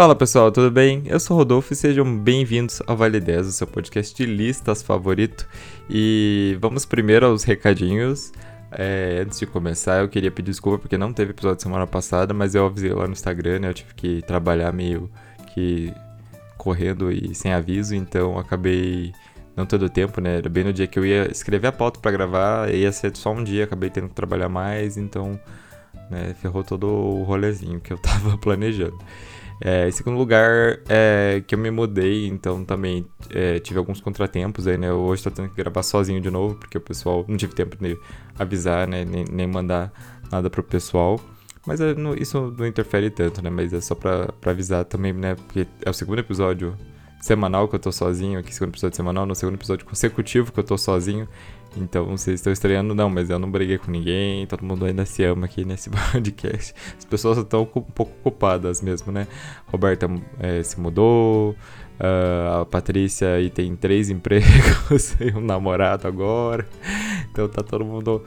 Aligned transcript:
Fala 0.00 0.16
pessoal, 0.16 0.50
tudo 0.50 0.70
bem? 0.70 1.02
Eu 1.04 1.20
sou 1.20 1.36
Rodolfo 1.36 1.74
e 1.74 1.76
sejam 1.76 2.18
bem-vindos 2.18 2.80
ao 2.86 2.96
Vale 2.96 3.20
10, 3.20 3.48
o 3.48 3.52
seu 3.52 3.66
podcast 3.66 4.16
de 4.16 4.24
listas 4.24 4.82
favorito. 4.82 5.46
E 5.90 6.56
vamos 6.58 6.86
primeiro 6.86 7.26
aos 7.26 7.44
recadinhos. 7.44 8.32
É, 8.72 9.22
antes 9.22 9.38
de 9.38 9.44
começar, 9.44 10.00
eu 10.00 10.08
queria 10.08 10.30
pedir 10.30 10.52
desculpa 10.52 10.78
porque 10.78 10.96
não 10.96 11.12
teve 11.12 11.32
episódio 11.32 11.62
semana 11.62 11.86
passada, 11.86 12.32
mas 12.32 12.54
eu 12.54 12.64
avisei 12.64 12.94
lá 12.94 13.06
no 13.06 13.12
Instagram, 13.12 13.58
né? 13.58 13.68
Eu 13.68 13.74
tive 13.74 13.92
que 13.92 14.22
trabalhar 14.22 14.72
meio 14.72 15.10
que 15.52 15.92
correndo 16.56 17.12
e 17.12 17.34
sem 17.34 17.52
aviso, 17.52 17.94
então 17.94 18.38
acabei 18.38 19.12
não 19.54 19.66
tendo 19.66 19.86
tempo, 19.90 20.18
né? 20.18 20.38
Era 20.38 20.48
bem 20.48 20.64
no 20.64 20.72
dia 20.72 20.86
que 20.86 20.98
eu 20.98 21.04
ia 21.04 21.30
escrever 21.30 21.66
a 21.66 21.72
pauta 21.72 22.00
para 22.00 22.10
gravar, 22.10 22.72
ia 22.74 22.90
ser 22.90 23.14
só 23.14 23.34
um 23.34 23.44
dia, 23.44 23.64
acabei 23.64 23.90
tendo 23.90 24.08
que 24.08 24.14
trabalhar 24.14 24.48
mais, 24.48 24.96
então 24.96 25.38
né, 26.10 26.34
ferrou 26.40 26.64
todo 26.64 26.86
o 26.86 27.22
rolezinho 27.22 27.80
que 27.80 27.92
eu 27.92 27.98
tava 28.00 28.38
planejando. 28.38 28.98
É, 29.60 29.88
em 29.88 29.92
segundo 29.92 30.16
lugar, 30.16 30.80
é, 30.88 31.42
que 31.46 31.54
eu 31.54 31.58
me 31.58 31.70
mudei, 31.70 32.26
então 32.26 32.64
também 32.64 33.06
é, 33.28 33.58
tive 33.58 33.78
alguns 33.78 34.00
contratempos 34.00 34.66
aí, 34.66 34.78
né? 34.78 34.88
Eu 34.88 35.00
hoje 35.00 35.22
tô 35.22 35.30
tendo 35.30 35.50
que 35.50 35.56
gravar 35.56 35.82
sozinho 35.82 36.20
de 36.20 36.30
novo, 36.30 36.54
porque 36.54 36.78
o 36.78 36.80
pessoal 36.80 37.24
não 37.28 37.36
tive 37.36 37.54
tempo 37.54 37.76
de 37.76 37.98
avisar, 38.38 38.88
né? 38.88 39.04
Nem, 39.04 39.24
nem 39.30 39.46
mandar 39.46 39.92
nada 40.32 40.48
pro 40.48 40.62
pessoal. 40.62 41.20
Mas 41.66 41.78
é, 41.80 41.94
isso 42.18 42.54
não 42.56 42.66
interfere 42.66 43.10
tanto, 43.10 43.42
né? 43.42 43.50
Mas 43.50 43.72
é 43.74 43.80
só 43.82 43.94
pra, 43.94 44.28
pra 44.40 44.52
avisar 44.52 44.84
também, 44.86 45.12
né? 45.12 45.34
Porque 45.34 45.66
é 45.84 45.90
o 45.90 45.92
segundo 45.92 46.20
episódio 46.20 46.74
semanal 47.20 47.68
que 47.68 47.74
eu 47.74 47.78
tô 47.78 47.92
sozinho, 47.92 48.38
aqui 48.38 48.52
segundo 48.52 48.70
episódio 48.70 48.96
semanal, 48.96 49.26
no 49.26 49.34
segundo 49.34 49.54
episódio 49.54 49.84
consecutivo 49.84 50.50
que 50.50 50.58
eu 50.58 50.64
tô 50.64 50.78
sozinho. 50.78 51.28
Então 51.76 52.04
vocês 52.06 52.40
estão 52.40 52.52
estranhando, 52.52 52.94
não, 52.94 53.08
mas 53.08 53.30
eu 53.30 53.38
não 53.38 53.50
briguei 53.50 53.78
com 53.78 53.90
ninguém, 53.90 54.46
todo 54.46 54.64
mundo 54.64 54.84
ainda 54.84 55.04
se 55.04 55.22
ama 55.22 55.46
aqui 55.46 55.64
nesse 55.64 55.88
podcast. 56.12 56.74
As 56.98 57.04
pessoas 57.04 57.38
estão 57.38 57.62
um 57.62 57.66
pouco 57.66 58.12
ocupadas 58.24 58.82
mesmo, 58.82 59.12
né? 59.12 59.28
Roberta 59.66 60.08
é, 60.40 60.62
se 60.62 60.80
mudou, 60.80 61.54
uh, 62.00 62.60
a 62.60 62.64
Patrícia 62.64 63.34
aí 63.34 63.50
tem 63.50 63.76
três 63.76 64.10
empregos 64.10 65.14
e 65.20 65.36
um 65.36 65.40
namorado 65.40 66.08
agora. 66.08 66.66
Então 67.30 67.48
tá 67.48 67.62
todo 67.62 67.84
mundo 67.84 68.24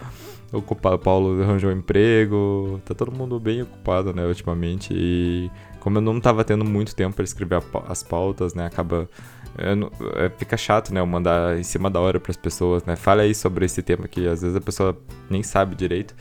ocupado. 0.53 0.97
Paulo 0.99 1.41
arranjou 1.41 1.69
um 1.71 1.77
emprego, 1.77 2.79
tá 2.85 2.93
todo 2.93 3.11
mundo 3.11 3.39
bem 3.39 3.63
ocupado, 3.63 4.13
né, 4.13 4.25
ultimamente. 4.25 4.93
E 4.95 5.51
como 5.83 5.97
eu 5.97 6.01
não 6.01 6.19
tava 6.19 6.43
tendo 6.43 6.63
muito 6.63 6.95
tempo 6.95 7.15
para 7.15 7.25
escrever 7.25 7.61
as 7.87 8.01
pautas, 8.01 8.53
né, 8.53 8.65
acaba 8.65 9.07
é, 9.57 10.29
fica 10.37 10.57
chato, 10.57 10.93
né? 10.93 10.99
Eu 10.99 11.05
mandar 11.05 11.59
em 11.59 11.63
cima 11.63 11.89
da 11.89 11.99
hora 11.99 12.19
para 12.19 12.31
as 12.31 12.37
pessoas, 12.37 12.83
né? 12.85 12.95
Fala 12.95 13.21
aí 13.21 13.35
sobre 13.35 13.65
esse 13.65 13.83
tema 13.83 14.07
que 14.07 14.27
às 14.27 14.41
vezes 14.41 14.55
a 14.55 14.61
pessoa 14.61 14.97
nem 15.29 15.43
sabe 15.43 15.75
direito. 15.75 16.15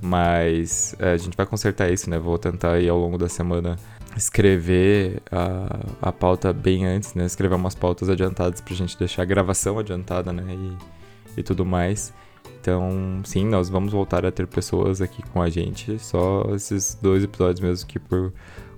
Mas 0.00 0.96
é, 0.98 1.12
a 1.12 1.16
gente 1.16 1.36
vai 1.36 1.46
consertar 1.46 1.92
isso, 1.92 2.10
né? 2.10 2.18
Vou 2.18 2.36
tentar 2.38 2.72
aí 2.72 2.88
ao 2.88 2.98
longo 2.98 3.16
da 3.16 3.28
semana 3.28 3.76
escrever 4.16 5.22
a, 5.30 6.08
a 6.08 6.12
pauta 6.12 6.52
bem 6.52 6.84
antes, 6.84 7.14
né? 7.14 7.24
Escrever 7.24 7.54
umas 7.54 7.76
pautas 7.76 8.08
adiantadas 8.08 8.60
pra 8.60 8.74
gente 8.74 8.98
deixar 8.98 9.22
a 9.22 9.24
gravação 9.24 9.78
adiantada, 9.78 10.32
né? 10.32 10.42
E, 10.48 11.40
e 11.40 11.42
tudo 11.44 11.64
mais. 11.64 12.12
Então, 12.60 13.20
sim, 13.24 13.44
nós 13.46 13.68
vamos 13.68 13.92
voltar 13.92 14.26
a 14.26 14.32
ter 14.32 14.48
pessoas 14.48 15.00
aqui 15.00 15.22
com 15.32 15.40
a 15.40 15.48
gente. 15.48 15.98
Só 16.00 16.46
esses 16.52 16.98
dois 17.00 17.22
episódios 17.22 17.60
mesmo 17.60 17.86
que 17.86 18.00
por 18.00 18.32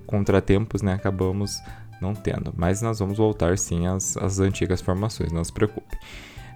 contratempos, 0.05 0.81
né? 0.81 0.93
Acabamos 0.93 1.61
não 2.01 2.13
tendo. 2.13 2.53
Mas 2.55 2.81
nós 2.81 2.99
vamos 2.99 3.17
voltar 3.17 3.57
sim 3.57 3.87
às, 3.87 4.17
às 4.17 4.39
antigas 4.39 4.81
formações, 4.81 5.31
não 5.31 5.43
se 5.43 5.51
preocupe. 5.51 5.95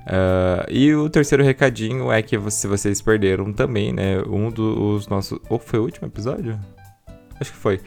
Uh, 0.05 0.65
e 0.69 0.93
o 0.95 1.09
terceiro 1.09 1.43
recadinho 1.43 2.11
é 2.11 2.21
que 2.21 2.39
se 2.49 2.67
vocês 2.67 3.01
perderam 3.01 3.53
também, 3.53 3.93
né? 3.93 4.21
Um 4.27 4.49
dos 4.49 5.07
nossos. 5.07 5.39
Ou 5.49 5.59
foi 5.59 5.79
o 5.79 5.83
último 5.83 6.07
episódio? 6.07 6.59
Acho 7.39 7.51
que 7.51 7.57
foi 7.57 7.79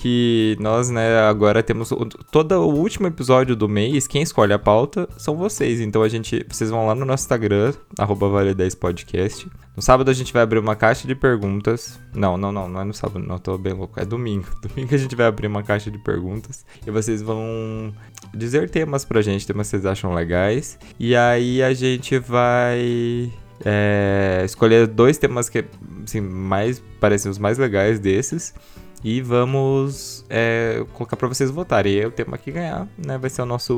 que 0.00 0.56
nós, 0.60 0.90
né, 0.90 1.18
agora 1.20 1.62
temos 1.62 1.90
o, 1.90 2.06
todo 2.30 2.52
o 2.52 2.72
último 2.72 3.08
episódio 3.08 3.56
do 3.56 3.68
mês, 3.68 4.06
quem 4.06 4.22
escolhe 4.22 4.52
a 4.52 4.58
pauta 4.58 5.08
são 5.16 5.36
vocês. 5.36 5.80
Então 5.80 6.02
a 6.02 6.08
gente, 6.08 6.46
vocês 6.48 6.70
vão 6.70 6.86
lá 6.86 6.94
no 6.94 7.04
nosso 7.04 7.24
Instagram, 7.24 7.72
vale10podcast. 7.98 9.50
No 9.74 9.82
sábado 9.82 10.08
a 10.10 10.14
gente 10.14 10.32
vai 10.32 10.42
abrir 10.42 10.58
uma 10.58 10.76
caixa 10.76 11.06
de 11.06 11.14
perguntas. 11.14 11.98
Não, 12.14 12.36
não, 12.36 12.52
não, 12.52 12.68
não 12.68 12.80
é 12.80 12.84
no 12.84 12.94
sábado, 12.94 13.24
não, 13.26 13.38
tô 13.38 13.58
bem 13.58 13.72
louco, 13.72 13.98
é 13.98 14.04
domingo. 14.04 14.46
Domingo 14.62 14.94
a 14.94 14.98
gente 14.98 15.16
vai 15.16 15.26
abrir 15.26 15.48
uma 15.48 15.62
caixa 15.62 15.90
de 15.90 15.98
perguntas 15.98 16.64
e 16.86 16.90
vocês 16.90 17.20
vão 17.20 17.92
dizer 18.32 18.70
temas 18.70 19.04
pra 19.04 19.20
gente, 19.20 19.46
temas 19.46 19.66
que 19.66 19.70
vocês 19.72 19.86
acham 19.86 20.14
legais. 20.14 20.78
E 20.98 21.16
aí 21.16 21.60
a 21.60 21.74
gente 21.74 22.18
vai 22.20 23.32
é, 23.64 24.42
escolher 24.44 24.86
dois 24.86 25.18
temas 25.18 25.48
que, 25.48 25.64
assim, 26.04 26.20
mais 26.20 26.80
parecem 27.00 27.30
os 27.30 27.38
mais 27.38 27.58
legais 27.58 27.98
desses 27.98 28.54
e 29.02 29.20
vamos 29.20 30.24
é, 30.28 30.84
colocar 30.94 31.16
para 31.16 31.28
vocês 31.28 31.50
votarem. 31.50 31.94
E 31.94 32.06
o 32.06 32.10
tema 32.10 32.36
que 32.36 32.50
ganhar 32.50 32.88
né, 32.98 33.18
vai 33.18 33.30
ser 33.30 33.42
o 33.42 33.46
nosso 33.46 33.74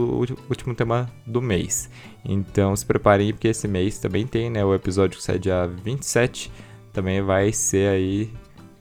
último 0.48 0.74
tema 0.74 1.10
do 1.26 1.40
mês. 1.42 1.90
Então 2.24 2.74
se 2.74 2.84
preparem, 2.84 3.32
porque 3.32 3.48
esse 3.48 3.68
mês 3.68 3.98
também 3.98 4.26
tem 4.26 4.50
né, 4.50 4.64
o 4.64 4.74
episódio 4.74 5.18
que 5.18 5.24
sai 5.24 5.38
dia 5.38 5.66
27. 5.66 6.50
Também 6.92 7.22
vai 7.22 7.52
ser 7.52 7.90
aí 7.90 8.32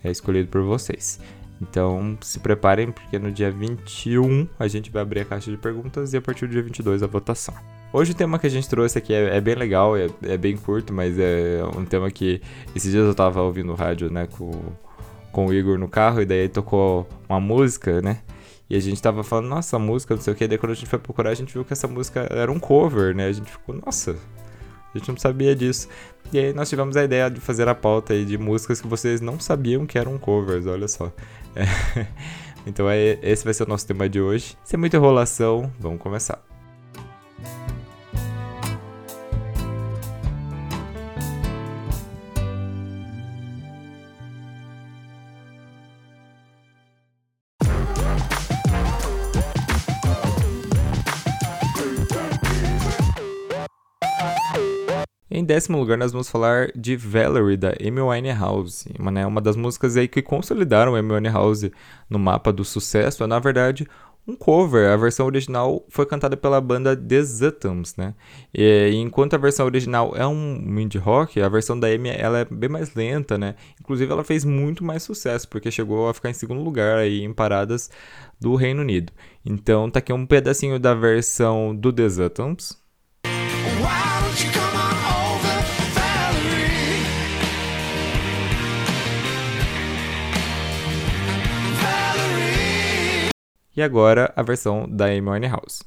é, 0.04 0.10
escolhido 0.10 0.50
por 0.50 0.62
vocês. 0.62 1.20
Então 1.62 2.18
se 2.22 2.40
preparem, 2.40 2.92
porque 2.92 3.20
no 3.20 3.32
dia 3.32 3.52
21 3.52 4.48
a 4.58 4.68
gente 4.68 4.90
vai 4.90 5.02
abrir 5.02 5.22
a 5.22 5.26
caixa 5.26 5.52
de 5.52 5.58
perguntas 5.58 6.14
e 6.14 6.18
a 6.18 6.22
partir 6.22 6.48
do 6.48 6.52
dia 6.52 6.64
22 6.64 7.04
a 7.04 7.08
votação. 7.08 7.54
Hoje 7.92 8.12
o 8.12 8.16
tema 8.16 8.38
que 8.38 8.46
a 8.46 8.50
gente 8.50 8.70
trouxe 8.70 9.00
aqui 9.00 9.14
é, 9.14 9.38
é 9.38 9.42
bem 9.42 9.56
legal, 9.56 9.98
é, 9.98 10.08
é, 10.22 10.38
bem 10.38 10.56
curto, 10.56 10.94
mas 10.94 11.18
é 11.18 11.62
um 11.76 11.84
tema 11.84 12.10
que 12.12 12.40
esses 12.76 12.92
dias 12.92 13.06
eu 13.06 13.16
tava 13.16 13.42
ouvindo 13.42 13.74
rádio 13.74 14.12
né, 14.12 14.28
com 14.28 14.52
com 15.32 15.48
o 15.48 15.54
Igor 15.54 15.78
no 15.78 15.88
carro, 15.88 16.22
e 16.22 16.26
daí 16.26 16.50
tocou 16.50 17.08
uma 17.28 17.40
música, 17.40 18.02
né? 18.02 18.20
E 18.70 18.76
a 18.76 18.80
gente 18.80 19.02
tava 19.02 19.24
falando, 19.24 19.48
nossa, 19.48 19.80
música, 19.80 20.14
não 20.16 20.22
sei 20.22 20.34
o 20.34 20.36
que. 20.36 20.48
Daí 20.48 20.58
quando 20.58 20.74
a 20.74 20.76
gente 20.76 20.88
foi 20.88 21.00
procurar, 21.00 21.32
a 21.32 21.34
gente 21.34 21.52
viu 21.54 21.66
que 21.66 21.74
essa 21.74 21.88
música 21.88 22.28
era 22.30 22.52
um 22.52 22.60
cover, 22.60 23.16
né? 23.16 23.26
A 23.26 23.32
gente 23.32 23.50
ficou, 23.50 23.76
nossa, 23.76 24.16
a 24.94 24.98
gente 24.98 25.10
não 25.10 25.18
sabia 25.18 25.56
disso. 25.56 25.88
E 26.32 26.38
aí 26.38 26.54
nós 26.54 26.70
tivemos 26.70 26.96
a 26.96 27.04
ideia 27.04 27.30
de 27.30 27.40
fazer 27.40 27.68
a 27.68 27.74
pauta 27.74 28.14
aí 28.14 28.26
de 28.26 28.38
músicas 28.38 28.80
que 28.80 28.88
vocês 28.88 29.22
não 29.22 29.40
sabiam 29.40 29.86
que 29.86 29.98
eram 29.98 30.18
covers, 30.18 30.68
olha 30.68 30.88
só. 30.88 31.12
É. 31.56 32.06
Então 32.68 32.90
é, 32.90 33.18
esse 33.24 33.44
vai 33.46 33.54
ser 33.54 33.64
o 33.64 33.68
nosso 33.68 33.88
tema 33.88 34.08
de 34.08 34.22
hoje. 34.22 34.58
Sem 34.66 34.78
muita 34.78 34.98
enrolação, 34.98 35.72
vamos 35.80 36.00
começar. 36.00 36.44
Em 55.40 55.46
décimo 55.46 55.80
lugar, 55.80 55.98
nós 55.98 56.12
vamos 56.12 56.28
falar 56.28 56.70
de 56.76 56.98
Valerie, 56.98 57.56
da 57.56 57.70
Amy 57.82 58.02
Winehouse. 58.02 58.92
Uma, 59.00 59.10
né, 59.10 59.26
uma 59.26 59.40
das 59.40 59.56
músicas 59.56 59.96
aí 59.96 60.06
que 60.06 60.22
consolidaram 60.22 60.96
Amy 60.96 61.14
Winehouse 61.14 61.72
no 62.10 62.20
mapa 62.20 62.52
do 62.52 62.66
sucesso. 62.66 63.24
É, 63.24 63.28
na 63.28 63.40
verdade, 63.40 63.88
um 64.28 64.36
cover. 64.36 64.92
A 64.92 64.98
versão 64.98 65.26
original 65.26 65.86
foi 65.88 66.06
cantada 66.06 66.36
pela 66.36 66.60
banda 66.60 66.94
The 66.94 67.24
Zutums, 67.24 67.96
né? 67.96 68.16
E, 68.54 68.92
enquanto 68.96 69.36
a 69.36 69.38
versão 69.38 69.66
original 69.66 70.12
é 70.14 70.28
um 70.28 70.78
indie 70.78 70.98
rock, 70.98 71.42
a 71.42 71.48
versão 71.48 71.80
da 71.80 71.88
Amy 71.88 72.10
ela 72.10 72.40
é 72.40 72.46
bem 72.46 72.70
mais 72.70 72.94
lenta, 72.94 73.38
né? 73.38 73.56
Inclusive 73.80 74.12
ela 74.12 74.26
fez 74.26 74.44
muito 74.44 74.84
mais 74.84 75.04
sucesso, 75.04 75.48
porque 75.48 75.72
chegou 75.72 76.10
a 76.10 76.14
ficar 76.14 76.32
em 76.32 76.34
segundo 76.34 76.62
lugar 76.62 76.98
aí 76.98 77.24
em 77.24 77.32
paradas 77.32 77.90
do 78.38 78.56
Reino 78.56 78.82
Unido. 78.82 79.14
Então 79.46 79.90
tá 79.90 80.00
aqui 80.00 80.12
um 80.12 80.26
pedacinho 80.26 80.78
da 80.78 80.94
versão 80.94 81.74
do 81.74 81.94
The 81.94 82.10
Zutums. 82.10 82.78
E 93.80 93.82
agora 93.82 94.34
a 94.36 94.44
versão 94.44 94.86
da 94.90 95.06
Amy 95.06 95.30
Winehouse. 95.30 95.80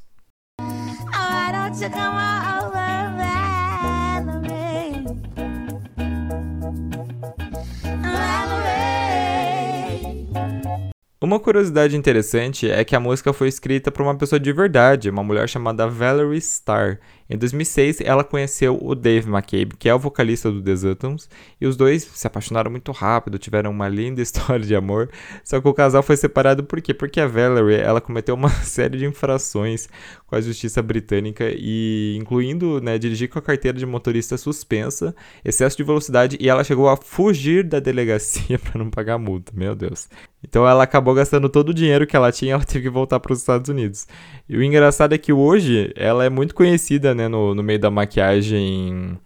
Uma 11.20 11.38
curiosidade 11.38 11.94
interessante 11.94 12.68
é 12.68 12.82
que 12.82 12.96
a 12.96 13.00
música 13.00 13.32
foi 13.32 13.48
escrita 13.48 13.90
por 13.90 14.02
uma 14.02 14.16
pessoa 14.16 14.40
de 14.40 14.52
verdade, 14.52 15.10
uma 15.10 15.22
mulher 15.22 15.48
chamada 15.48 15.86
Valerie 15.86 16.38
Starr, 16.38 16.98
Em 17.32 17.38
2006, 17.38 18.02
ela 18.02 18.22
conheceu 18.22 18.78
o 18.78 18.94
Dave 18.94 19.26
McCabe, 19.26 19.74
que 19.78 19.88
é 19.88 19.94
o 19.94 19.98
vocalista 19.98 20.52
do 20.52 20.60
The 20.60 20.76
Zutons, 20.76 21.30
e 21.58 21.66
os 21.66 21.78
dois 21.78 22.02
se 22.02 22.26
apaixonaram 22.26 22.70
muito 22.70 22.92
rápido, 22.92 23.38
tiveram 23.38 23.70
uma 23.70 23.88
linda 23.88 24.20
história 24.22 24.66
de 24.66 24.76
amor. 24.76 25.08
Só 25.42 25.58
que 25.58 25.66
o 25.66 25.72
casal 25.72 26.02
foi 26.02 26.14
separado 26.18 26.62
por 26.62 26.82
quê? 26.82 26.92
Porque 26.92 27.18
a 27.18 27.26
Valerie, 27.26 27.80
ela 27.80 28.02
cometeu 28.02 28.34
uma 28.34 28.50
série 28.62 28.98
de 28.98 29.06
infrações 29.06 29.88
com 30.32 30.36
a 30.36 30.40
justiça 30.40 30.80
britânica 30.80 31.44
e 31.54 32.16
incluindo, 32.18 32.80
né, 32.80 32.96
dirigir 32.96 33.28
com 33.28 33.38
a 33.38 33.42
carteira 33.42 33.76
de 33.76 33.84
motorista 33.84 34.38
suspensa, 34.38 35.14
excesso 35.44 35.76
de 35.76 35.84
velocidade 35.84 36.38
e 36.40 36.48
ela 36.48 36.64
chegou 36.64 36.88
a 36.88 36.96
fugir 36.96 37.62
da 37.62 37.78
delegacia 37.78 38.56
para 38.64 38.82
não 38.82 38.88
pagar 38.88 39.18
multa. 39.18 39.52
Meu 39.54 39.74
Deus. 39.74 40.08
Então 40.42 40.66
ela 40.66 40.84
acabou 40.84 41.12
gastando 41.12 41.50
todo 41.50 41.68
o 41.68 41.74
dinheiro 41.74 42.06
que 42.06 42.16
ela 42.16 42.32
tinha, 42.32 42.54
ela 42.54 42.64
teve 42.64 42.84
que 42.84 42.88
voltar 42.88 43.20
para 43.20 43.34
os 43.34 43.40
Estados 43.40 43.68
Unidos. 43.68 44.06
E 44.48 44.56
o 44.56 44.62
engraçado 44.62 45.14
é 45.14 45.18
que 45.18 45.34
hoje 45.34 45.92
ela 45.94 46.24
é 46.24 46.30
muito 46.30 46.54
conhecida, 46.54 47.14
né, 47.14 47.28
no, 47.28 47.54
no 47.54 47.62
meio 47.62 47.78
da 47.78 47.90
maquiagem. 47.90 49.18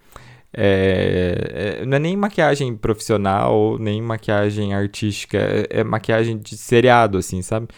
É, 0.53 1.79
é, 1.82 1.87
não 1.87 1.99
é 1.99 2.00
nem 2.00 2.17
maquiagem 2.17 2.75
profissional, 2.76 3.79
nem 3.79 4.03
maquiagem 4.03 4.75
artística, 4.75 5.38
é, 5.38 5.81
é 5.81 5.85
maquiagem 5.85 6.37
de 6.37 6.56
seriado, 6.56 7.19
assim, 7.19 7.43
sabe? 7.43 7.69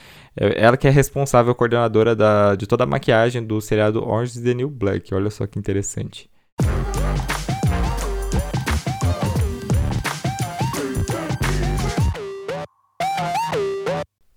É, 0.40 0.64
ela 0.64 0.76
que 0.76 0.86
é 0.86 0.90
responsável, 0.90 1.52
coordenadora 1.52 2.14
da, 2.14 2.54
de 2.54 2.64
toda 2.64 2.84
a 2.84 2.86
maquiagem 2.86 3.44
do 3.44 3.60
seriado 3.60 4.06
Orange 4.06 4.38
is 4.38 4.44
the 4.44 4.54
New 4.54 4.70
Black. 4.70 5.12
Olha 5.12 5.30
só 5.30 5.46
que 5.48 5.58
interessante. 5.58 6.30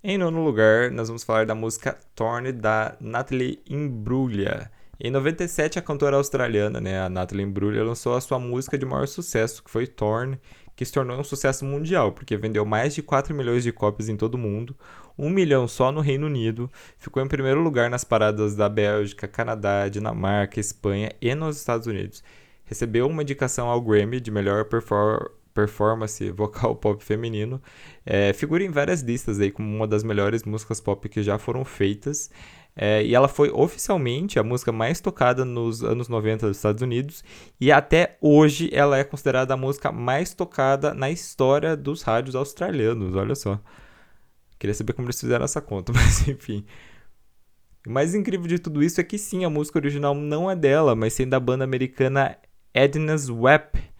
Em 0.03 0.17
nono 0.17 0.43
lugar, 0.43 0.89
nós 0.89 1.07
vamos 1.07 1.23
falar 1.23 1.45
da 1.45 1.53
música 1.53 1.97
Torn 2.15 2.51
da 2.51 2.97
Natalie 2.99 3.61
Imbruglia. 3.69 4.71
Em 4.99 5.11
97, 5.11 5.77
a 5.77 5.81
cantora 5.81 6.17
australiana, 6.17 6.81
né, 6.81 6.99
a 6.99 7.09
Natalie 7.09 7.45
Imbruglia, 7.45 7.83
lançou 7.83 8.15
a 8.15 8.21
sua 8.21 8.39
música 8.39 8.77
de 8.77 8.85
maior 8.85 9.07
sucesso, 9.07 9.63
que 9.63 9.69
foi 9.69 9.85
Torn, 9.87 10.37
que 10.81 10.85
se 10.87 10.93
tornou 10.93 11.19
um 11.19 11.23
sucesso 11.23 11.63
mundial, 11.63 12.11
porque 12.11 12.35
vendeu 12.35 12.65
mais 12.65 12.95
de 12.95 13.03
4 13.03 13.35
milhões 13.35 13.61
de 13.61 13.71
cópias 13.71 14.09
em 14.09 14.17
todo 14.17 14.33
o 14.33 14.37
mundo, 14.39 14.75
1 15.15 15.29
milhão 15.29 15.67
só 15.67 15.91
no 15.91 16.01
Reino 16.01 16.25
Unido, 16.25 16.71
ficou 16.97 17.21
em 17.21 17.27
primeiro 17.27 17.61
lugar 17.61 17.87
nas 17.87 18.03
paradas 18.03 18.55
da 18.55 18.67
Bélgica, 18.67 19.27
Canadá, 19.27 19.87
Dinamarca, 19.87 20.59
Espanha 20.59 21.11
e 21.21 21.35
nos 21.35 21.57
Estados 21.57 21.85
Unidos. 21.85 22.23
Recebeu 22.65 23.05
uma 23.05 23.21
indicação 23.21 23.69
ao 23.69 23.79
Grammy 23.79 24.19
de 24.19 24.31
melhor 24.31 24.65
performance 24.65 25.29
performance 25.53 26.31
vocal 26.31 26.75
pop 26.75 27.03
feminino, 27.03 27.61
é, 28.05 28.33
figura 28.33 28.63
em 28.63 28.69
várias 28.69 29.01
listas 29.01 29.39
aí 29.39 29.51
como 29.51 29.67
uma 29.67 29.85
das 29.85 30.01
melhores 30.03 30.43
músicas 30.43 30.79
pop 30.79 31.07
que 31.09 31.21
já 31.21 31.37
foram 31.37 31.63
feitas. 31.63 32.31
É, 32.75 33.03
e 33.03 33.13
ela 33.13 33.27
foi 33.27 33.51
oficialmente 33.51 34.39
a 34.39 34.43
música 34.43 34.71
mais 34.71 35.01
tocada 35.01 35.43
nos 35.43 35.83
anos 35.83 36.07
90 36.07 36.47
dos 36.47 36.57
Estados 36.57 36.81
Unidos. 36.81 37.23
E 37.59 37.71
até 37.71 38.17
hoje 38.21 38.69
ela 38.71 38.97
é 38.97 39.03
considerada 39.03 39.53
a 39.53 39.57
música 39.57 39.91
mais 39.91 40.33
tocada 40.33 40.93
na 40.93 41.09
história 41.11 41.75
dos 41.75 42.01
rádios 42.01 42.35
australianos. 42.35 43.15
Olha 43.15 43.35
só. 43.35 43.59
Queria 44.57 44.73
saber 44.73 44.93
como 44.93 45.07
eles 45.07 45.19
fizeram 45.19 45.43
essa 45.43 45.59
conta, 45.59 45.91
mas 45.93 46.27
enfim. 46.27 46.65
O 47.85 47.91
mais 47.91 48.13
incrível 48.13 48.47
de 48.47 48.59
tudo 48.59 48.83
isso 48.83 49.01
é 49.01 49.03
que 49.03 49.17
sim, 49.17 49.43
a 49.43 49.49
música 49.49 49.79
original 49.79 50.13
não 50.13 50.49
é 50.49 50.55
dela, 50.55 50.95
mas 50.95 51.13
sim 51.13 51.27
da 51.27 51.39
banda 51.39 51.63
americana 51.63 52.37
Edna's 52.73 53.29
Web. 53.29 53.90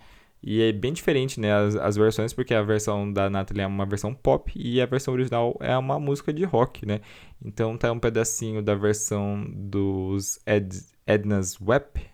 E 0.44 0.62
é 0.62 0.72
bem 0.72 0.92
diferente, 0.92 1.40
né, 1.40 1.54
as, 1.54 1.76
as 1.76 1.96
versões, 1.96 2.34
porque 2.34 2.54
a 2.54 2.64
versão 2.64 3.12
da 3.12 3.30
Natalie 3.30 3.62
é 3.64 3.68
uma 3.68 3.86
versão 3.86 4.14
pop 4.14 4.52
e 4.56 4.82
a 4.82 4.86
versão 4.88 5.14
original 5.14 5.56
é 5.60 5.78
uma 5.78 6.00
música 6.00 6.34
de 6.34 6.44
rock, 6.44 6.86
né? 6.86 7.00
Então 7.44 7.78
tá 7.78 7.92
um 7.92 8.00
pedacinho 8.00 8.62
da 8.62 8.74
versão 8.74 9.46
dos 9.48 10.40
Ed, 10.46 10.76
Edna's 11.06 11.60
Web. 11.62 12.10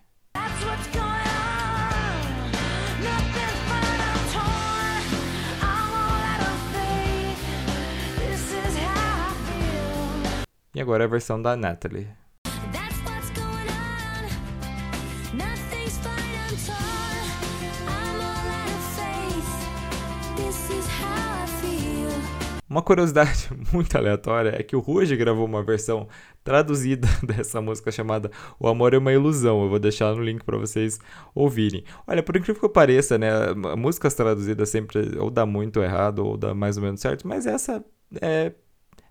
E 10.74 10.80
agora 10.80 11.04
a 11.04 11.08
versão 11.08 11.40
da 11.40 11.56
Natalie. 11.56 12.06
Uma 22.78 22.82
curiosidade 22.82 23.48
muito 23.74 23.98
aleatória 23.98 24.54
é 24.56 24.62
que 24.62 24.76
o 24.76 24.78
Ruge 24.78 25.16
gravou 25.16 25.44
uma 25.44 25.64
versão 25.64 26.06
traduzida 26.44 27.08
dessa 27.26 27.60
música 27.60 27.90
chamada 27.90 28.30
O 28.56 28.68
Amor 28.68 28.94
é 28.94 28.98
uma 28.98 29.12
Ilusão. 29.12 29.64
Eu 29.64 29.68
vou 29.68 29.80
deixar 29.80 30.14
no 30.14 30.22
link 30.22 30.44
para 30.44 30.56
vocês 30.56 31.00
ouvirem. 31.34 31.82
Olha, 32.06 32.22
por 32.22 32.36
incrível 32.36 32.62
que 32.62 32.68
pareça, 32.68 33.18
né, 33.18 33.30
músicas 33.76 34.14
traduzidas 34.14 34.68
sempre 34.68 35.18
ou 35.18 35.28
dá 35.28 35.44
muito 35.44 35.82
errado 35.82 36.20
ou 36.24 36.36
dá 36.36 36.54
mais 36.54 36.76
ou 36.76 36.84
menos 36.84 37.00
certo, 37.00 37.26
mas 37.26 37.46
essa 37.46 37.84
é 38.22 38.52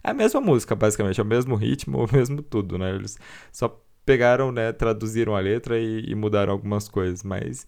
a 0.02 0.14
mesma 0.14 0.40
música, 0.40 0.74
basicamente, 0.74 1.20
é 1.20 1.24
o 1.24 1.28
mesmo 1.28 1.54
ritmo, 1.56 1.98
o 2.08 2.10
mesmo 2.10 2.42
tudo, 2.42 2.78
né? 2.78 2.96
Eles 2.96 3.18
só 3.52 3.84
pegaram, 4.06 4.50
né, 4.50 4.72
traduziram 4.72 5.36
a 5.36 5.42
letra 5.42 5.78
e, 5.78 6.10
e 6.10 6.16
mudaram 6.16 6.54
algumas 6.54 6.88
coisas, 6.88 7.22
mas 7.22 7.68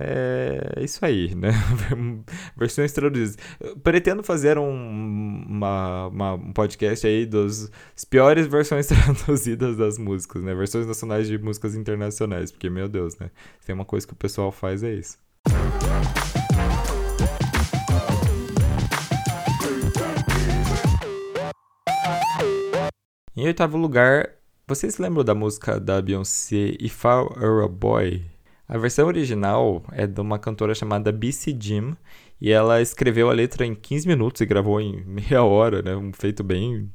é 0.00 0.84
isso 0.84 1.04
aí, 1.04 1.34
né? 1.34 1.50
Versões 2.56 2.92
traduzidas. 2.92 3.36
Pretendo 3.82 4.22
fazer 4.22 4.58
um, 4.58 5.44
uma, 5.48 6.06
uma, 6.06 6.34
um 6.34 6.52
podcast 6.52 7.06
aí 7.06 7.26
das 7.26 7.70
piores 8.08 8.46
versões 8.46 8.86
traduzidas 8.88 9.76
das 9.76 9.98
músicas, 9.98 10.42
né? 10.42 10.54
Versões 10.54 10.86
nacionais 10.86 11.26
de 11.26 11.36
músicas 11.38 11.74
internacionais, 11.74 12.52
porque, 12.52 12.70
meu 12.70 12.88
Deus, 12.88 13.16
né? 13.18 13.30
Tem 13.66 13.74
uma 13.74 13.84
coisa 13.84 14.06
que 14.06 14.12
o 14.12 14.16
pessoal 14.16 14.52
faz, 14.52 14.82
é 14.82 14.94
isso. 14.94 15.18
Em 23.36 23.46
oitavo 23.46 23.78
lugar, 23.78 24.30
vocês 24.66 24.98
lembram 24.98 25.24
da 25.24 25.34
música 25.34 25.78
da 25.78 26.02
Beyoncé 26.02 26.76
If 26.80 27.04
I 27.04 27.38
Were 27.40 27.64
a 27.64 27.68
Boy? 27.68 28.37
A 28.68 28.76
versão 28.76 29.06
original 29.06 29.82
é 29.92 30.06
de 30.06 30.20
uma 30.20 30.38
cantora 30.38 30.74
chamada 30.74 31.10
BC 31.10 31.56
Jim 31.58 31.96
e 32.38 32.50
ela 32.50 32.82
escreveu 32.82 33.30
a 33.30 33.32
letra 33.32 33.64
em 33.64 33.74
15 33.74 34.06
minutos 34.06 34.42
e 34.42 34.46
gravou 34.46 34.78
em 34.78 35.02
meia 35.08 35.42
hora, 35.42 35.80
né? 35.80 35.96
Um 35.96 36.12
feito 36.12 36.44
bem, 36.44 36.90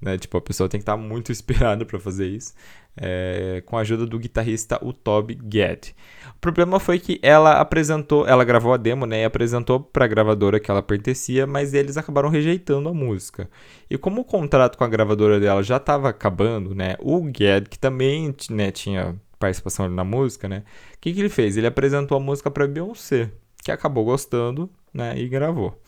né? 0.00 0.16
Tipo, 0.16 0.38
a 0.38 0.40
pessoa 0.40 0.66
tem 0.66 0.80
que 0.80 0.82
estar 0.82 0.96
muito 0.96 1.30
inspirada 1.30 1.84
para 1.84 2.00
fazer 2.00 2.26
isso. 2.26 2.54
É, 2.96 3.62
com 3.66 3.76
a 3.76 3.82
ajuda 3.82 4.06
do 4.06 4.18
guitarrista 4.18 4.78
o 4.82 4.94
Toby 4.94 5.34
Gad. 5.34 5.90
O 6.36 6.40
problema 6.40 6.80
foi 6.80 6.98
que 6.98 7.20
ela 7.22 7.60
apresentou, 7.60 8.26
ela 8.26 8.42
gravou 8.42 8.72
a 8.72 8.76
demo, 8.76 9.06
né, 9.06 9.22
e 9.22 9.24
apresentou 9.24 9.78
para 9.78 10.06
a 10.06 10.08
gravadora 10.08 10.58
que 10.58 10.70
ela 10.70 10.82
pertencia, 10.82 11.46
mas 11.46 11.72
eles 11.72 11.96
acabaram 11.96 12.28
rejeitando 12.28 12.88
a 12.88 12.94
música. 12.94 13.48
E 13.88 13.96
como 13.96 14.22
o 14.22 14.24
contrato 14.24 14.76
com 14.76 14.84
a 14.84 14.88
gravadora 14.88 15.38
dela 15.38 15.62
já 15.62 15.76
estava 15.76 16.08
acabando, 16.08 16.74
né, 16.74 16.96
o 16.98 17.20
Gad, 17.22 17.68
que 17.68 17.78
também 17.78 18.34
né, 18.50 18.70
tinha 18.72 19.16
participação 19.40 19.88
na 19.88 20.04
música, 20.04 20.48
né? 20.48 20.62
O 20.94 20.98
que, 21.00 21.12
que 21.12 21.18
ele 21.18 21.28
fez? 21.28 21.56
Ele 21.56 21.66
apresentou 21.66 22.16
a 22.16 22.20
música 22.20 22.50
para 22.50 22.68
Beyoncé, 22.68 23.32
que 23.64 23.72
acabou 23.72 24.04
gostando, 24.04 24.70
né? 24.94 25.18
E 25.18 25.28
gravou. 25.28 25.80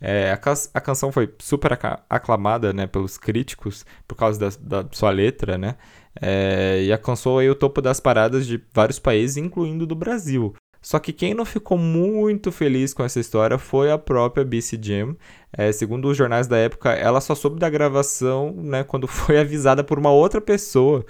É, 0.00 0.30
a, 0.30 0.54
a, 0.74 0.80
canção 0.80 1.10
foi 1.10 1.34
super 1.40 1.76
aclamada 2.08 2.72
né, 2.72 2.86
pelos 2.86 3.18
críticos 3.18 3.84
por 4.06 4.14
causa 4.14 4.38
da, 4.38 4.82
da 4.82 4.88
sua 4.92 5.10
letra, 5.10 5.58
né? 5.58 5.74
É, 6.20 6.84
e 6.84 6.92
alcançou 6.92 7.38
aí 7.38 7.50
o 7.50 7.54
topo 7.54 7.82
das 7.82 7.98
paradas 7.98 8.46
de 8.46 8.62
vários 8.72 9.00
países, 9.00 9.36
incluindo 9.36 9.86
do 9.86 9.96
Brasil. 9.96 10.54
Só 10.80 10.98
que 11.00 11.12
quem 11.12 11.34
não 11.34 11.44
ficou 11.44 11.76
muito 11.76 12.52
feliz 12.52 12.94
com 12.94 13.02
essa 13.02 13.18
história 13.18 13.58
foi 13.58 13.90
a 13.90 13.98
própria 13.98 14.44
BC 14.44 14.78
Jam. 14.80 15.16
É, 15.52 15.72
segundo 15.72 16.08
os 16.08 16.16
jornais 16.16 16.46
da 16.46 16.56
época, 16.56 16.92
ela 16.92 17.20
só 17.20 17.34
soube 17.34 17.58
da 17.58 17.68
gravação 17.68 18.52
né, 18.56 18.84
quando 18.84 19.06
foi 19.08 19.38
avisada 19.38 19.82
por 19.82 19.98
uma 19.98 20.10
outra 20.10 20.40
pessoa. 20.40 21.04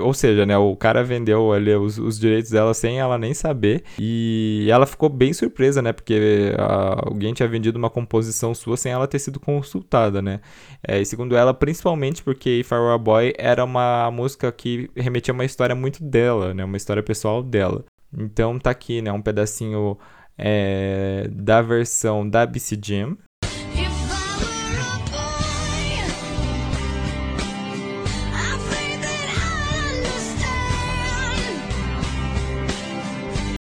Ou 0.00 0.14
seja, 0.14 0.46
né, 0.46 0.56
o 0.56 0.74
cara 0.74 1.04
vendeu 1.04 1.52
ali 1.52 1.74
os, 1.74 1.98
os, 1.98 2.18
direitos 2.18 2.50
dela 2.50 2.72
sem 2.72 2.98
ela 2.98 3.18
nem 3.18 3.34
saber. 3.34 3.84
E 3.98 4.66
ela 4.70 4.86
ficou 4.86 5.08
bem 5.08 5.32
surpresa, 5.34 5.82
né? 5.82 5.92
Porque 5.92 6.54
a, 6.58 7.08
alguém 7.08 7.34
tinha 7.34 7.48
vendido 7.48 7.78
uma 7.78 7.90
composição 7.90 8.54
sua 8.54 8.76
sem 8.76 8.92
ela 8.92 9.06
ter 9.06 9.18
sido 9.18 9.38
consultada, 9.38 10.22
né? 10.22 10.40
É, 10.86 11.00
e 11.00 11.04
segundo 11.04 11.36
ela, 11.36 11.52
principalmente 11.52 12.22
porque 12.22 12.60
If 12.60 12.72
I 12.72 12.74
Were 12.76 12.94
a 12.94 12.98
Boy 12.98 13.34
era 13.36 13.64
uma 13.64 14.10
música 14.10 14.50
que 14.50 14.90
remetia 14.96 15.32
a 15.32 15.34
uma 15.34 15.44
história 15.44 15.74
muito 15.74 16.02
dela, 16.02 16.54
né? 16.54 16.64
Uma 16.64 16.76
história 16.78 17.02
pessoal 17.02 17.42
dela. 17.42 17.84
Então 18.16 18.58
tá 18.58 18.70
aqui, 18.70 19.02
né? 19.02 19.12
Um 19.12 19.20
pedacinho 19.20 19.98
é, 20.38 21.28
da 21.32 21.60
versão 21.60 22.28
da 22.28 22.46
BC 22.46 22.78
Jam, 22.82 23.16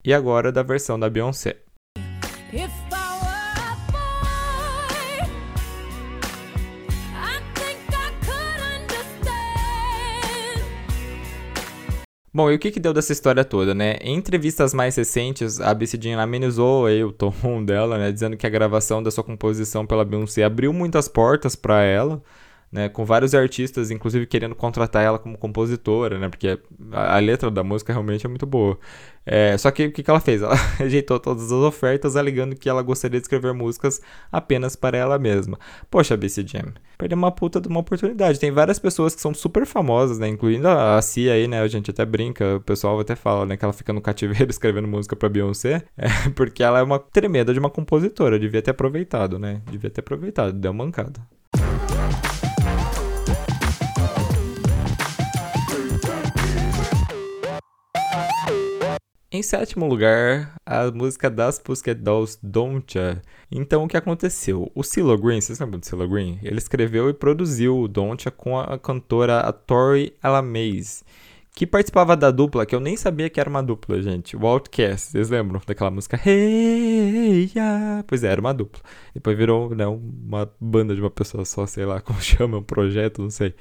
e 0.04 0.14
agora 0.14 0.52
da 0.52 0.64
versão 0.64 1.00
da 1.00 1.10
Beyoncé. 1.10 1.58
Bom, 12.34 12.50
e 12.50 12.56
o 12.56 12.60
que 12.60 12.72
que 12.72 12.80
deu 12.80 12.94
dessa 12.94 13.12
história 13.12 13.44
toda, 13.44 13.76
né? 13.76 13.98
Em 14.00 14.16
entrevistas 14.16 14.74
mais 14.74 14.96
recentes, 14.96 15.60
a 15.60 15.74
BC 15.74 16.00
Jean 16.02 16.18
amenizou 16.18 16.86
aí 16.86 17.04
o 17.04 17.12
tom 17.12 17.34
dela, 17.66 17.98
né? 17.98 18.10
Dizendo 18.10 18.38
que 18.38 18.48
a 18.48 18.50
gravação 18.50 19.04
da 19.04 19.12
sua 19.12 19.24
composição 19.24 19.86
pela 19.86 20.06
Beyoncé 20.06 20.44
abriu 20.44 20.72
muitas 20.72 21.10
portas 21.10 21.58
para 21.58 21.84
ela, 21.84 22.24
né, 22.72 22.88
com 22.88 23.04
vários 23.04 23.36
artistas, 23.36 23.92
inclusive 23.92 24.26
querendo 24.26 24.56
contratar 24.56 25.04
ela 25.04 25.20
como 25.20 25.38
compositora, 25.38 26.18
né, 26.18 26.30
porque 26.30 26.58
a, 26.92 27.18
a 27.18 27.20
letra 27.20 27.52
da 27.52 27.64
música 27.64 27.92
realmente 27.92 28.26
é 28.26 28.30
muito 28.30 28.46
boa. 28.46 28.80
É, 29.26 29.56
só 29.58 29.70
que 29.70 29.86
o 29.86 29.92
que, 29.92 30.02
que 30.02 30.10
ela 30.10 30.20
fez? 30.20 30.42
Ela 30.42 30.56
rejeitou 30.56 31.20
todas 31.20 31.46
as 31.46 31.52
ofertas, 31.52 32.16
alegando 32.16 32.56
que 32.56 32.68
ela 32.68 32.82
gostaria 32.82 33.20
de 33.20 33.26
escrever 33.26 33.54
músicas 33.54 34.02
apenas 34.32 34.76
para 34.76 34.98
ela 34.98 35.20
mesma. 35.20 35.60
Poxa, 35.92 36.18
BC 36.18 36.46
Jam, 36.48 36.74
perdeu 36.98 37.18
uma 37.18 37.32
puta 37.32 37.62
de 37.62 37.68
uma 37.68 37.80
oportunidade. 37.80 38.40
Tem 38.40 38.52
várias 38.52 38.80
pessoas 38.80 39.14
que 39.14 39.22
são 39.22 39.34
super 39.34 39.66
famosas, 39.66 40.18
né, 40.18 40.28
incluindo 40.28 40.68
a, 40.68 40.98
a 40.98 41.02
Cia 41.02 41.34
aí, 41.34 41.48
né, 41.48 41.62
a 41.62 41.68
gente 41.68 41.92
até 41.92 42.04
brinca, 42.06 42.56
o 42.56 42.62
pessoal 42.62 43.00
até 43.00 43.16
fala, 43.16 43.46
né, 43.46 43.58
que 43.58 43.64
ela 43.64 43.74
fica 43.74 43.94
no 43.94 44.02
cativeiro 44.02 44.50
escrevendo 44.50 44.88
música 44.88 45.16
para 45.16 45.30
Beyoncé, 45.30 45.84
é, 45.98 46.08
porque 46.36 46.64
ela 46.64 46.80
é 46.80 46.84
uma 46.84 47.00
tremenda 47.00 47.54
de 47.54 47.60
uma 47.60 47.70
compositora, 47.70 48.40
devia 48.40 48.62
ter 48.62 48.72
aproveitado, 48.72 49.38
né, 49.38 49.62
devia 49.70 49.90
ter 49.90 50.02
aproveitado, 50.02 50.54
deu 50.54 50.74
mancada. 50.74 51.22
Em 59.34 59.42
sétimo 59.42 59.88
lugar, 59.88 60.60
a 60.66 60.92
música 60.92 61.30
das 61.30 61.58
Pussycat 61.58 62.02
Dolls, 62.02 62.38
Don't 62.44 62.98
Ya. 62.98 63.22
Então, 63.50 63.86
o 63.86 63.88
que 63.88 63.96
aconteceu? 63.96 64.70
O 64.76 64.84
CeeLo 64.84 65.18
Green, 65.18 65.40
vocês 65.40 65.58
lembram 65.58 65.80
do 65.80 65.86
CeeLo 65.86 66.06
Green? 66.06 66.38
Ele 66.44 66.58
escreveu 66.58 67.10
e 67.10 67.14
produziu 67.14 67.80
o 67.80 67.88
Don't 67.88 68.28
Ya 68.28 68.30
com 68.30 68.60
a 68.60 68.78
cantora 68.78 69.40
a 69.40 69.54
Tori 69.54 70.14
Alamaze, 70.22 71.06
que 71.56 71.66
participava 71.66 72.18
da 72.18 72.30
dupla, 72.30 72.66
que 72.66 72.76
eu 72.76 72.82
nem 72.82 72.98
sabia 72.98 73.30
que 73.30 73.40
era 73.40 73.50
uma 73.50 73.64
dupla, 73.64 74.02
gente. 74.02 74.36
O 74.36 74.46
Outcast, 74.46 75.12
vocês 75.12 75.30
lembram 75.30 75.62
daquela 75.66 75.90
música? 75.90 76.20
Hey, 76.26 77.50
yeah. 77.56 78.04
Pois 78.06 78.26
é, 78.26 78.28
era 78.28 78.42
uma 78.42 78.54
dupla. 78.54 78.82
Depois 79.14 79.38
virou 79.38 79.74
né, 79.74 79.88
uma 79.88 80.52
banda 80.60 80.94
de 80.94 81.00
uma 81.00 81.10
pessoa 81.10 81.46
só, 81.46 81.66
sei 81.66 81.86
lá 81.86 82.02
como 82.02 82.20
chama, 82.22 82.58
um 82.58 82.64
projeto, 82.64 83.22
não 83.22 83.30
sei. 83.30 83.56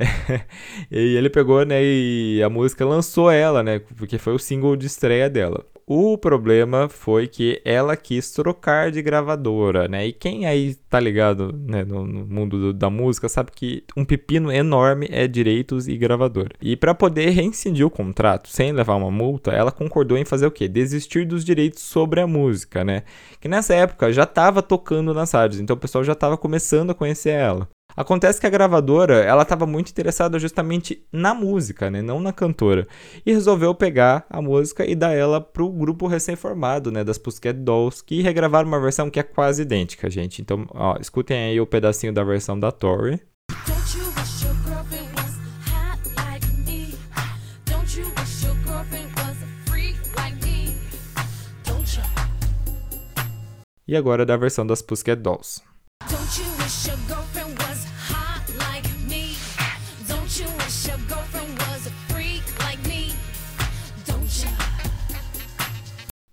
e 0.90 1.16
ele 1.16 1.30
pegou, 1.30 1.64
né, 1.64 1.82
e 1.82 2.42
a 2.42 2.48
música 2.48 2.84
lançou 2.84 3.30
ela, 3.30 3.62
né, 3.62 3.78
porque 3.96 4.18
foi 4.18 4.34
o 4.34 4.38
single 4.38 4.76
de 4.76 4.86
estreia 4.86 5.28
dela. 5.28 5.64
O 5.92 6.16
problema 6.16 6.88
foi 6.88 7.26
que 7.26 7.60
ela 7.64 7.96
quis 7.96 8.30
trocar 8.30 8.92
de 8.92 9.02
gravadora, 9.02 9.88
né? 9.88 10.06
E 10.06 10.12
quem 10.12 10.46
aí 10.46 10.76
tá 10.88 11.00
ligado 11.00 11.52
né, 11.52 11.84
no, 11.84 12.06
no 12.06 12.24
mundo 12.24 12.60
do, 12.60 12.72
da 12.72 12.88
música 12.88 13.28
sabe 13.28 13.50
que 13.50 13.82
um 13.96 14.04
pepino 14.04 14.52
enorme 14.52 15.08
é 15.10 15.26
direitos 15.26 15.88
e 15.88 15.96
gravadora. 15.96 16.50
E 16.62 16.76
para 16.76 16.94
poder 16.94 17.30
reincidir 17.30 17.84
o 17.84 17.90
contrato 17.90 18.48
sem 18.50 18.70
levar 18.70 18.94
uma 18.94 19.10
multa, 19.10 19.50
ela 19.50 19.72
concordou 19.72 20.16
em 20.16 20.24
fazer 20.24 20.46
o 20.46 20.52
quê? 20.52 20.68
Desistir 20.68 21.26
dos 21.26 21.44
direitos 21.44 21.82
sobre 21.82 22.20
a 22.20 22.26
música, 22.26 22.84
né? 22.84 23.02
Que 23.40 23.48
nessa 23.48 23.74
época 23.74 24.12
já 24.12 24.22
estava 24.22 24.62
tocando 24.62 25.12
nas 25.12 25.32
rádios, 25.32 25.60
então 25.60 25.74
o 25.74 25.80
pessoal 25.80 26.04
já 26.04 26.12
estava 26.12 26.36
começando 26.38 26.90
a 26.90 26.94
conhecer 26.94 27.30
ela. 27.30 27.68
Acontece 27.96 28.40
que 28.40 28.46
a 28.46 28.50
gravadora, 28.50 29.16
ela 29.24 29.42
estava 29.42 29.66
muito 29.66 29.90
interessada 29.90 30.38
justamente 30.38 31.04
na 31.12 31.34
música, 31.34 31.90
né, 31.90 32.00
não 32.00 32.20
na 32.20 32.32
cantora, 32.32 32.86
e 33.24 33.32
resolveu 33.32 33.74
pegar 33.74 34.24
a 34.30 34.40
música 34.40 34.84
e 34.84 34.94
dar 34.94 35.12
ela 35.12 35.40
pro 35.40 35.68
grupo 35.70 36.06
recém-formado, 36.06 36.90
né, 36.90 37.04
das 37.04 37.18
Pussycat 37.18 37.58
Dolls, 37.58 38.02
que 38.04 38.22
regravaram 38.22 38.68
uma 38.68 38.80
versão 38.80 39.10
que 39.10 39.20
é 39.20 39.22
quase 39.22 39.62
idêntica, 39.62 40.08
gente. 40.08 40.40
Então, 40.40 40.66
ó, 40.70 40.96
escutem 41.00 41.50
aí 41.50 41.60
o 41.60 41.66
pedacinho 41.66 42.12
da 42.12 42.24
versão 42.24 42.58
da 42.58 42.70
Tori. 42.70 43.20
E 53.86 53.96
agora 53.96 54.24
da 54.24 54.36
versão 54.36 54.64
das 54.64 54.80
Pussycat 54.80 55.20
Dolls. 55.20 55.69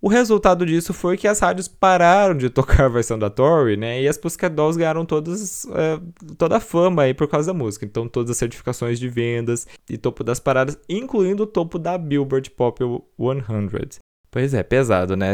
O 0.07 0.09
resultado 0.09 0.65
disso 0.65 0.93
foi 0.93 1.17
que 1.17 1.27
as 1.27 1.39
rádios 1.41 1.67
pararam 1.67 2.37
de 2.37 2.49
tocar 2.49 2.85
a 2.85 2.87
versão 2.87 3.19
da 3.19 3.29
Tori, 3.29 3.75
né? 3.75 4.01
E 4.01 4.07
as 4.07 4.17
Pussycat 4.17 4.55
Dolls 4.55 4.77
ganharam 4.77 5.05
todas, 5.05 5.65
é, 5.65 5.99
toda 6.37 6.55
a 6.55 6.59
fama 6.61 7.01
aí 7.01 7.13
por 7.13 7.27
causa 7.27 7.51
da 7.51 7.57
música. 7.57 7.83
Então, 7.83 8.07
todas 8.07 8.31
as 8.31 8.37
certificações 8.37 8.99
de 8.99 9.09
vendas 9.09 9.67
e 9.89 9.97
topo 9.97 10.23
das 10.23 10.39
paradas, 10.39 10.79
incluindo 10.87 11.43
o 11.43 11.47
topo 11.47 11.77
da 11.77 11.97
Billboard 11.97 12.51
Pop 12.51 12.81
100. 13.17 13.99
Pois 14.31 14.53
é, 14.53 14.63
pesado, 14.63 15.17
né? 15.17 15.33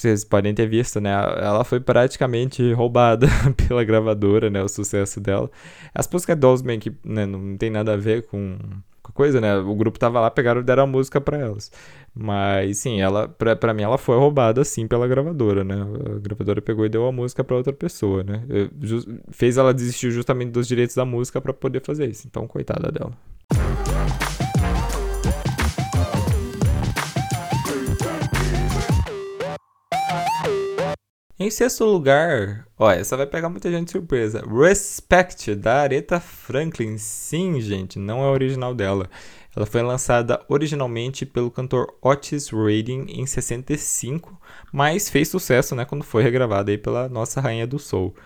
Vocês 0.00 0.24
podem 0.24 0.54
ter 0.54 0.66
visto, 0.66 1.00
né? 1.00 1.10
Ela 1.10 1.64
foi 1.64 1.80
praticamente 1.80 2.72
roubada 2.72 3.26
pela 3.68 3.84
gravadora, 3.84 4.50
né? 4.50 4.62
O 4.62 4.68
sucesso 4.68 5.20
dela. 5.20 5.50
As 5.94 6.06
Pussycat 6.06 6.38
Dolls, 6.38 6.62
que 6.78 6.92
né, 7.04 7.26
não 7.26 7.56
tem 7.56 7.70
nada 7.70 7.94
a 7.94 7.96
ver 7.96 8.26
com 8.26 8.58
coisa, 9.18 9.40
né? 9.40 9.56
O 9.56 9.74
grupo 9.74 9.98
tava 9.98 10.20
lá, 10.20 10.30
pegaram 10.30 10.60
e 10.60 10.64
deram 10.64 10.84
a 10.84 10.86
música 10.86 11.20
para 11.20 11.36
elas. 11.36 11.72
Mas 12.14 12.78
sim, 12.78 13.00
ela 13.00 13.28
pra, 13.28 13.56
pra 13.56 13.74
mim 13.74 13.82
ela 13.82 13.98
foi 13.98 14.16
roubada 14.16 14.64
sim 14.64 14.86
pela 14.86 15.08
gravadora, 15.08 15.64
né? 15.64 15.74
A 15.74 16.18
gravadora 16.20 16.62
pegou 16.62 16.86
e 16.86 16.88
deu 16.88 17.06
a 17.06 17.12
música 17.12 17.42
para 17.42 17.56
outra 17.56 17.72
pessoa, 17.72 18.22
né? 18.22 18.44
Just, 18.80 19.08
fez 19.30 19.56
ela 19.56 19.74
desistir 19.74 20.10
justamente 20.10 20.50
dos 20.50 20.68
direitos 20.68 20.94
da 20.94 21.04
música 21.04 21.40
para 21.40 21.52
poder 21.52 21.80
fazer 21.80 22.08
isso. 22.08 22.28
Então, 22.28 22.46
coitada 22.46 22.92
dela. 22.92 23.12
Em 31.40 31.52
sexto 31.52 31.84
lugar, 31.84 32.66
ó, 32.76 32.90
essa 32.90 33.16
vai 33.16 33.24
pegar 33.24 33.48
muita 33.48 33.70
gente 33.70 33.84
de 33.84 33.92
surpresa. 33.92 34.42
Respect, 34.44 35.54
da 35.54 35.82
Aretha 35.82 36.18
Franklin. 36.18 36.98
Sim, 36.98 37.60
gente, 37.60 37.96
não 37.96 38.24
é 38.24 38.28
original 38.28 38.74
dela. 38.74 39.08
Ela 39.54 39.64
foi 39.64 39.80
lançada 39.82 40.44
originalmente 40.48 41.24
pelo 41.24 41.48
cantor 41.48 41.94
Otis 42.02 42.50
Redding 42.50 43.06
em 43.08 43.24
65, 43.24 44.36
mas 44.72 45.08
fez 45.08 45.28
sucesso 45.28 45.76
né, 45.76 45.84
quando 45.84 46.02
foi 46.02 46.24
regravada 46.24 46.72
aí 46.72 46.78
pela 46.78 47.08
nossa 47.08 47.40
rainha 47.40 47.68
do 47.68 47.78
soul. 47.78 48.16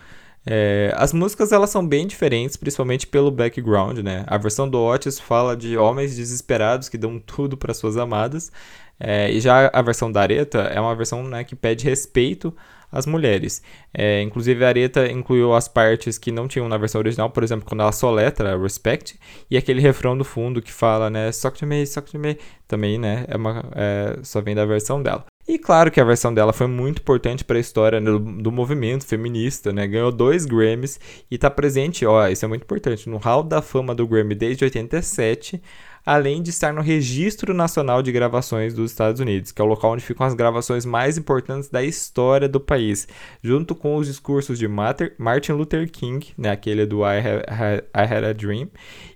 É, 0.45 0.93
as 0.97 1.13
músicas 1.13 1.53
elas 1.53 1.71
são 1.71 1.87
bem 1.87 2.07
diferentes, 2.07 2.57
principalmente 2.57 3.07
pelo 3.07 3.31
background, 3.31 3.99
né? 3.99 4.25
A 4.27 4.37
versão 4.37 4.69
do 4.69 4.83
Otis 4.83 5.21
fala 5.21 5.57
de 5.57 5.77
homens 5.77 6.17
desesperados 6.17 6.89
que 6.89 6.99
dão 6.99 7.19
tudo 7.19 7.57
para 7.57 7.73
suas 7.73 7.97
amadas, 7.97 8.51
é, 8.99 9.31
e 9.31 9.41
já 9.41 9.71
a 9.73 9.83
versão 9.83 10.11
da 10.11 10.21
Aretha 10.21 10.61
é 10.61 10.81
uma 10.81 10.95
versão 10.95 11.25
né, 11.25 11.43
que 11.43 11.57
pede 11.57 11.85
respeito 11.85 12.55
as 12.91 13.07
mulheres. 13.07 13.63
É, 13.93 14.21
inclusive, 14.23 14.65
a 14.65 14.69
Areta 14.69 15.11
incluiu 15.11 15.55
as 15.55 15.67
partes 15.67 16.19
que 16.19 16.31
não 16.31 16.47
tinham 16.47 16.69
na 16.69 16.77
versão 16.77 17.01
original, 17.01 17.31
por 17.31 17.43
exemplo, 17.43 17.67
quando 17.67 17.81
ela 17.81 17.91
soletra 17.91 18.57
Respect, 18.57 19.19
e 19.51 19.57
aquele 19.57 19.81
refrão 19.81 20.17
do 20.17 20.25
fundo 20.25 20.61
que 20.61 20.71
fala, 20.71 21.09
né, 21.09 21.33
Sock 21.33 21.59
to 21.59 21.67
me, 21.67 21.87
sock 21.87 22.13
to 22.13 22.19
me, 22.19 22.39
também, 22.69 22.99
né, 22.99 23.25
é 23.29 23.37
uma, 23.37 23.65
é, 23.75 24.19
só 24.23 24.43
vem 24.43 24.55
da 24.55 24.67
versão 24.67 25.03
dela. 25.03 25.25
E 25.47 25.59
claro 25.59 25.91
que 25.91 26.01
a 26.01 26.05
versão 26.05 26.33
dela 26.33 26.53
foi 26.53 26.69
muito 26.69 27.01
importante 27.01 27.45
para 27.45 27.57
a 27.57 27.61
história 27.61 28.01
do, 28.01 28.19
do, 28.19 28.53
movimento 28.53 29.05
feminista, 29.05 29.73
né? 29.73 29.89
Ganhou 29.89 30.13
dois 30.13 30.47
Grammys 30.47 31.01
e 31.29 31.35
está 31.35 31.51
presente, 31.51 32.07
ó, 32.07 32.29
isso 32.29 32.45
é 32.45 32.49
muito 32.49 32.63
importante, 32.63 33.09
no 33.09 33.17
Hall 33.17 33.43
da 33.43 33.61
Fama 33.61 33.93
do 33.93 34.07
Grammy 34.07 34.37
desde 34.37 34.63
87, 34.65 35.61
além 36.05 36.43
de 36.43 36.51
estar 36.51 36.73
no 36.73 36.81
Registro 36.81 37.55
Nacional 37.55 38.03
de 38.03 38.11
Gravações 38.13 38.75
dos 38.75 38.91
Estados 38.91 39.21
Unidos, 39.21 39.53
que 39.53 39.61
é 39.61 39.65
o 39.65 39.69
local 39.69 39.93
onde 39.93 40.03
ficam 40.03 40.27
as 40.27 40.35
gravações 40.35 40.85
mais 40.85 41.17
importantes 41.17 41.69
da 41.69 41.83
história 41.83 42.49
do 42.49 42.61
país, 42.61 43.07
junto 43.43 43.75
com 43.75 43.97
os 43.97 44.07
discursos 44.07 44.59
de 44.59 44.67
Martin 44.69 45.53
Luther 45.53 45.91
King, 45.91 46.33
né, 46.37 46.51
aquele 46.51 46.85
do 46.87 47.01
I, 47.01 47.19
Have, 47.19 47.85
I 47.95 48.15
Had 48.15 48.25
a 48.25 48.33
Dream, 48.33 48.69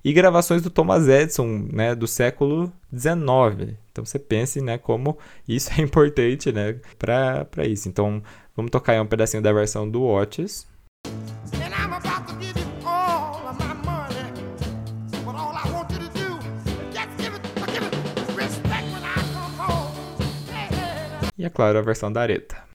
e 0.04 0.12
gravações 0.12 0.62
do 0.62 0.70
Thomas 0.70 1.08
Edison, 1.08 1.68
né, 1.72 1.94
do 1.94 2.06
século 2.06 2.72
XIX. 2.96 3.76
Então 3.90 4.04
você 4.04 4.18
pense, 4.18 4.60
né, 4.60 4.78
como 4.78 5.18
isso 5.48 5.70
é 5.76 5.82
importante, 5.82 6.52
né, 6.52 6.76
para 6.98 7.66
isso. 7.66 7.88
Então 7.88 8.22
vamos 8.54 8.70
tocar 8.70 8.92
aí 8.92 9.00
um 9.00 9.06
pedacinho 9.06 9.42
da 9.42 9.52
versão 9.52 9.88
do 9.88 10.02
Otis. 10.04 10.66
É 21.46 21.50
claro, 21.50 21.78
a 21.78 21.82
versão 21.82 22.12
da 22.12 22.22
Areta. 22.22 22.66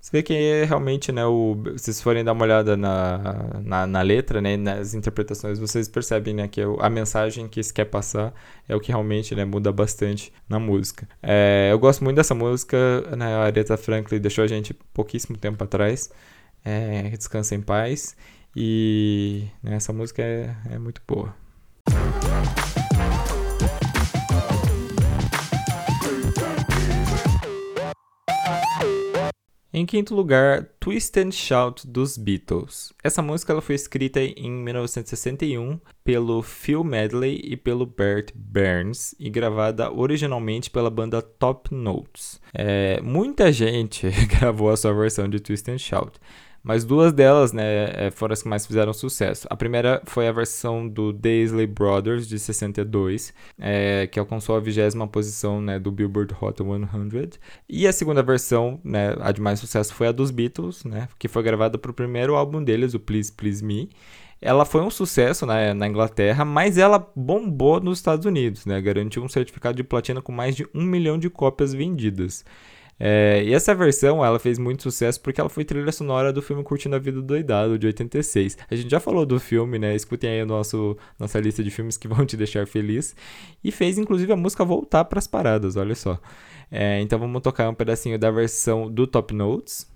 Você 0.00 0.18
vê 0.18 0.22
que 0.22 0.34
é 0.34 0.64
realmente, 0.64 1.10
né, 1.10 1.26
o, 1.26 1.56
se 1.76 1.86
vocês 1.86 2.00
forem 2.00 2.22
dar 2.22 2.32
uma 2.32 2.44
olhada 2.44 2.76
na, 2.76 3.60
na, 3.62 3.86
na, 3.88 4.02
letra, 4.02 4.40
né, 4.40 4.56
nas 4.56 4.94
interpretações, 4.94 5.58
vocês 5.58 5.88
percebem, 5.88 6.32
né, 6.32 6.46
que 6.46 6.60
a 6.78 6.88
mensagem 6.88 7.48
que 7.48 7.60
se 7.60 7.74
quer 7.74 7.86
passar 7.86 8.32
é 8.68 8.76
o 8.76 8.80
que 8.80 8.92
realmente, 8.92 9.34
né, 9.34 9.44
muda 9.44 9.72
bastante 9.72 10.32
na 10.48 10.60
música. 10.60 11.08
É, 11.20 11.70
eu 11.72 11.78
gosto 11.80 12.04
muito 12.04 12.16
dessa 12.16 12.36
música, 12.36 12.76
né, 13.16 13.34
a 13.34 13.44
Aretha 13.46 13.76
Franklin 13.76 14.20
deixou 14.20 14.44
a 14.44 14.46
gente 14.46 14.72
pouquíssimo 14.94 15.36
tempo 15.36 15.62
atrás, 15.64 16.08
é, 16.64 17.10
Descansa 17.10 17.56
em 17.56 17.60
Paz, 17.60 18.16
e 18.56 19.48
né, 19.62 19.76
essa 19.76 19.92
música 19.92 20.22
é, 20.22 20.56
é 20.70 20.78
muito 20.78 21.02
boa. 21.06 21.34
Em 29.78 29.84
quinto 29.84 30.14
lugar, 30.14 30.70
Twist 30.80 31.20
and 31.20 31.32
Shout 31.32 31.86
dos 31.86 32.16
Beatles. 32.16 32.94
Essa 33.04 33.20
música 33.20 33.52
ela 33.52 33.60
foi 33.60 33.74
escrita 33.74 34.20
em 34.20 34.50
1961 34.50 35.78
pelo 36.02 36.40
Phil 36.40 36.82
Medley 36.82 37.42
e 37.44 37.58
pelo 37.58 37.84
Bert 37.84 38.30
Burns 38.34 39.14
e 39.20 39.28
gravada 39.28 39.92
originalmente 39.92 40.70
pela 40.70 40.88
banda 40.88 41.20
Top 41.20 41.74
Notes. 41.74 42.40
É, 42.54 43.02
muita 43.02 43.52
gente 43.52 44.08
gravou 44.40 44.70
a 44.70 44.78
sua 44.78 44.94
versão 44.94 45.28
de 45.28 45.40
Twist 45.40 45.70
and 45.70 45.76
Shout. 45.76 46.18
Mas 46.66 46.84
duas 46.84 47.12
delas, 47.12 47.52
né, 47.52 48.06
é, 48.06 48.10
foram 48.10 48.32
as 48.32 48.42
que 48.42 48.48
mais 48.48 48.66
fizeram 48.66 48.92
sucesso. 48.92 49.46
A 49.48 49.54
primeira 49.54 50.02
foi 50.04 50.26
a 50.26 50.32
versão 50.32 50.88
do 50.88 51.12
Daisley 51.12 51.64
Brothers, 51.64 52.26
de 52.26 52.40
62, 52.40 53.32
é, 53.56 54.08
que 54.08 54.18
alcançou 54.18 54.56
a 54.56 54.58
vigésima 54.58 55.06
posição, 55.06 55.60
né, 55.60 55.78
do 55.78 55.92
Billboard 55.92 56.34
Hot 56.40 56.60
100. 56.60 57.38
E 57.68 57.86
a 57.86 57.92
segunda 57.92 58.20
versão, 58.20 58.80
né, 58.82 59.14
a 59.20 59.30
de 59.30 59.40
mais 59.40 59.60
sucesso, 59.60 59.94
foi 59.94 60.08
a 60.08 60.12
dos 60.12 60.32
Beatles, 60.32 60.82
né, 60.82 61.06
que 61.20 61.28
foi 61.28 61.44
gravada 61.44 61.78
para 61.78 61.92
o 61.92 61.94
primeiro 61.94 62.34
álbum 62.34 62.60
deles, 62.60 62.94
o 62.94 62.98
Please 62.98 63.30
Please 63.30 63.64
Me. 63.64 63.88
Ela 64.42 64.64
foi 64.64 64.80
um 64.80 64.90
sucesso 64.90 65.46
né, 65.46 65.72
na 65.72 65.86
Inglaterra, 65.86 66.44
mas 66.44 66.76
ela 66.76 66.98
bombou 67.14 67.78
nos 67.78 67.98
Estados 67.98 68.26
Unidos, 68.26 68.66
né, 68.66 68.80
garantiu 68.80 69.22
um 69.22 69.28
certificado 69.28 69.76
de 69.76 69.84
platina 69.84 70.20
com 70.20 70.32
mais 70.32 70.56
de 70.56 70.66
um 70.74 70.82
milhão 70.82 71.16
de 71.16 71.30
cópias 71.30 71.72
vendidas. 71.72 72.44
É, 72.98 73.42
e 73.44 73.52
essa 73.52 73.74
versão 73.74 74.24
ela 74.24 74.38
fez 74.38 74.58
muito 74.58 74.82
sucesso 74.82 75.20
porque 75.20 75.40
ela 75.40 75.50
foi 75.50 75.64
trilha 75.64 75.92
sonora 75.92 76.32
do 76.32 76.40
filme 76.40 76.62
Curtindo 76.64 76.96
a 76.96 76.98
Vida 76.98 77.20
Doidado, 77.20 77.78
de 77.78 77.86
86. 77.86 78.56
A 78.70 78.74
gente 78.74 78.90
já 78.90 78.98
falou 78.98 79.26
do 79.26 79.38
filme, 79.38 79.78
né? 79.78 79.94
Escutem 79.94 80.30
aí 80.30 80.40
a 80.40 80.46
nosso, 80.46 80.96
nossa 81.18 81.38
lista 81.38 81.62
de 81.62 81.70
filmes 81.70 81.96
que 81.96 82.08
vão 82.08 82.24
te 82.24 82.36
deixar 82.36 82.66
feliz. 82.66 83.14
E 83.62 83.70
fez 83.70 83.98
inclusive 83.98 84.32
a 84.32 84.36
música 84.36 84.64
voltar 84.64 85.04
para 85.04 85.18
as 85.18 85.26
paradas, 85.26 85.76
olha 85.76 85.94
só. 85.94 86.18
É, 86.70 87.00
então 87.00 87.18
vamos 87.18 87.42
tocar 87.42 87.68
um 87.68 87.74
pedacinho 87.74 88.18
da 88.18 88.30
versão 88.30 88.90
do 88.90 89.06
Top 89.06 89.34
Notes. 89.34 89.86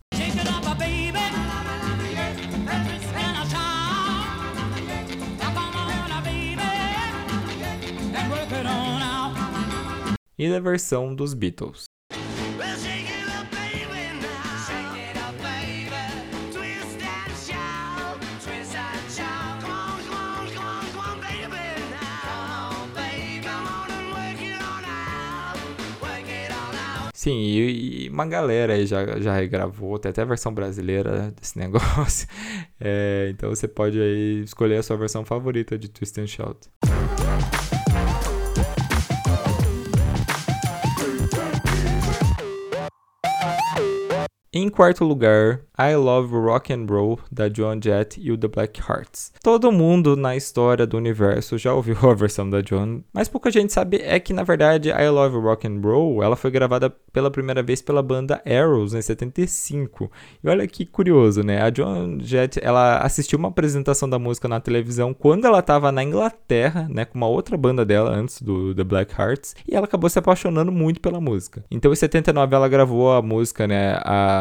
E 10.39 10.49
da 10.49 10.59
versão 10.59 11.15
dos 11.15 11.35
Beatles. 11.35 11.90
Sim, 27.21 27.37
e, 27.37 28.07
e, 28.07 28.09
uma 28.09 28.25
galera 28.25 28.73
aí 28.73 28.87
já, 28.87 29.21
já 29.21 29.35
regravou, 29.35 29.99
tem 29.99 30.09
até 30.09 30.23
a 30.23 30.25
versão 30.25 30.55
brasileira 30.55 31.31
desse 31.39 31.59
negócio. 31.61 32.27
É, 32.81 33.29
então 33.31 33.51
você 33.51 33.69
pode 33.69 34.01
aí 34.01 34.43
escolher 34.43 34.79
a 34.79 34.83
sua 34.83 34.97
versão 34.97 35.23
favorita 35.23 35.79
de 35.79 35.91
Twist 35.91 36.19
and 36.19 36.27
Shout. 36.27 36.71
Em 44.53 44.69
quarto 44.69 45.05
lugar, 45.05 45.61
I 45.79 45.95
Love 45.95 46.35
Rock 46.35 46.73
and 46.73 46.85
Roll 46.91 47.21
da 47.31 47.49
Joan 47.49 47.79
Jett 47.81 48.21
e 48.21 48.33
o 48.33 48.37
The 48.37 48.49
Black 48.49 48.81
Hearts. 48.81 49.33
Todo 49.41 49.71
mundo 49.71 50.17
na 50.17 50.35
história 50.35 50.85
do 50.85 50.97
universo 50.97 51.57
já 51.57 51.73
ouviu 51.73 51.97
a 52.11 52.15
versão 52.15 52.51
da 52.51 52.61
Joan, 52.61 53.01
mas 53.13 53.29
pouca 53.29 53.49
gente 53.49 53.73
sabe 53.73 53.99
é 54.03 54.19
que 54.19 54.33
na 54.33 54.43
verdade 54.43 54.89
I 54.89 55.09
Love 55.09 55.37
Rock 55.37 55.69
and 55.69 55.81
Roll 55.81 56.21
ela 56.21 56.35
foi 56.35 56.51
gravada 56.51 56.91
pela 57.13 57.31
primeira 57.31 57.63
vez 57.63 57.81
pela 57.81 58.03
banda 58.03 58.43
Arrows 58.45 58.93
em 58.93 59.01
75. 59.01 60.11
E 60.43 60.49
olha 60.49 60.67
que 60.67 60.85
curioso, 60.85 61.45
né? 61.45 61.63
A 61.63 61.73
Joan 61.73 62.19
Jett 62.19 62.59
ela 62.61 62.99
assistiu 62.99 63.39
uma 63.39 63.49
apresentação 63.49 64.11
da 64.11 64.19
música 64.19 64.49
na 64.49 64.59
televisão 64.59 65.15
quando 65.15 65.45
ela 65.45 65.61
estava 65.61 65.93
na 65.93 66.03
Inglaterra, 66.03 66.89
né, 66.91 67.05
com 67.05 67.17
uma 67.17 67.29
outra 67.29 67.57
banda 67.57 67.85
dela 67.85 68.11
antes 68.11 68.43
do 68.43 68.75
The 68.75 68.83
Black 68.83 69.15
Hearts, 69.17 69.55
e 69.65 69.77
ela 69.77 69.85
acabou 69.85 70.11
se 70.11 70.19
apaixonando 70.19 70.73
muito 70.73 71.01
pela 71.01 71.21
música. 71.21 71.65
Então 71.71 71.93
em 71.93 71.97
79 71.97 72.53
ela 72.53 72.69
gravou 72.69 73.13
a 73.13 73.23
música, 73.23 73.69
né, 73.69 73.93
a 74.05 74.40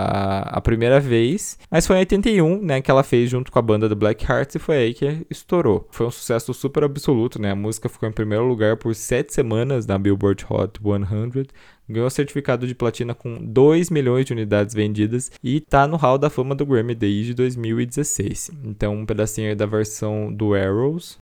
a, 0.49 0.61
primeira 0.61 0.99
vez, 0.99 1.57
mas 1.69 1.85
foi 1.85 1.97
em 1.97 1.99
81, 1.99 2.61
né, 2.61 2.81
que 2.81 2.89
ela 2.89 3.03
fez 3.03 3.29
junto 3.29 3.51
com 3.51 3.59
a 3.59 3.61
banda 3.61 3.89
do 3.89 3.95
Black 3.95 4.25
Hearts 4.29 4.55
e 4.55 4.59
foi 4.59 4.77
aí 4.77 4.93
que 4.93 5.25
estourou. 5.29 5.87
Foi 5.91 6.05
um 6.05 6.11
sucesso 6.11 6.53
super 6.53 6.83
absoluto, 6.83 7.41
né? 7.41 7.51
A 7.51 7.55
música 7.55 7.89
ficou 7.89 8.07
em 8.07 8.11
primeiro 8.11 8.45
lugar 8.45 8.77
por 8.77 8.93
sete 8.95 9.33
semanas 9.33 9.85
na 9.85 9.97
Billboard 9.97 10.45
Hot 10.49 10.79
100, 10.79 11.47
ganhou 11.89 12.09
certificado 12.09 12.67
de 12.67 12.75
platina 12.75 13.15
com 13.15 13.37
2 13.43 13.89
milhões 13.89 14.25
de 14.25 14.33
unidades 14.33 14.75
vendidas 14.75 15.31
e 15.43 15.59
tá 15.59 15.87
no 15.87 15.97
hall 15.97 16.17
da 16.17 16.29
fama 16.29 16.53
do 16.53 16.65
Grammy 16.65 16.93
desde 16.93 17.33
2016. 17.33 18.51
Então, 18.63 18.95
um 18.95 19.05
pedacinho 19.05 19.49
aí 19.49 19.55
da 19.55 19.65
versão 19.65 20.31
do 20.31 20.53
Arrows. 20.53 21.17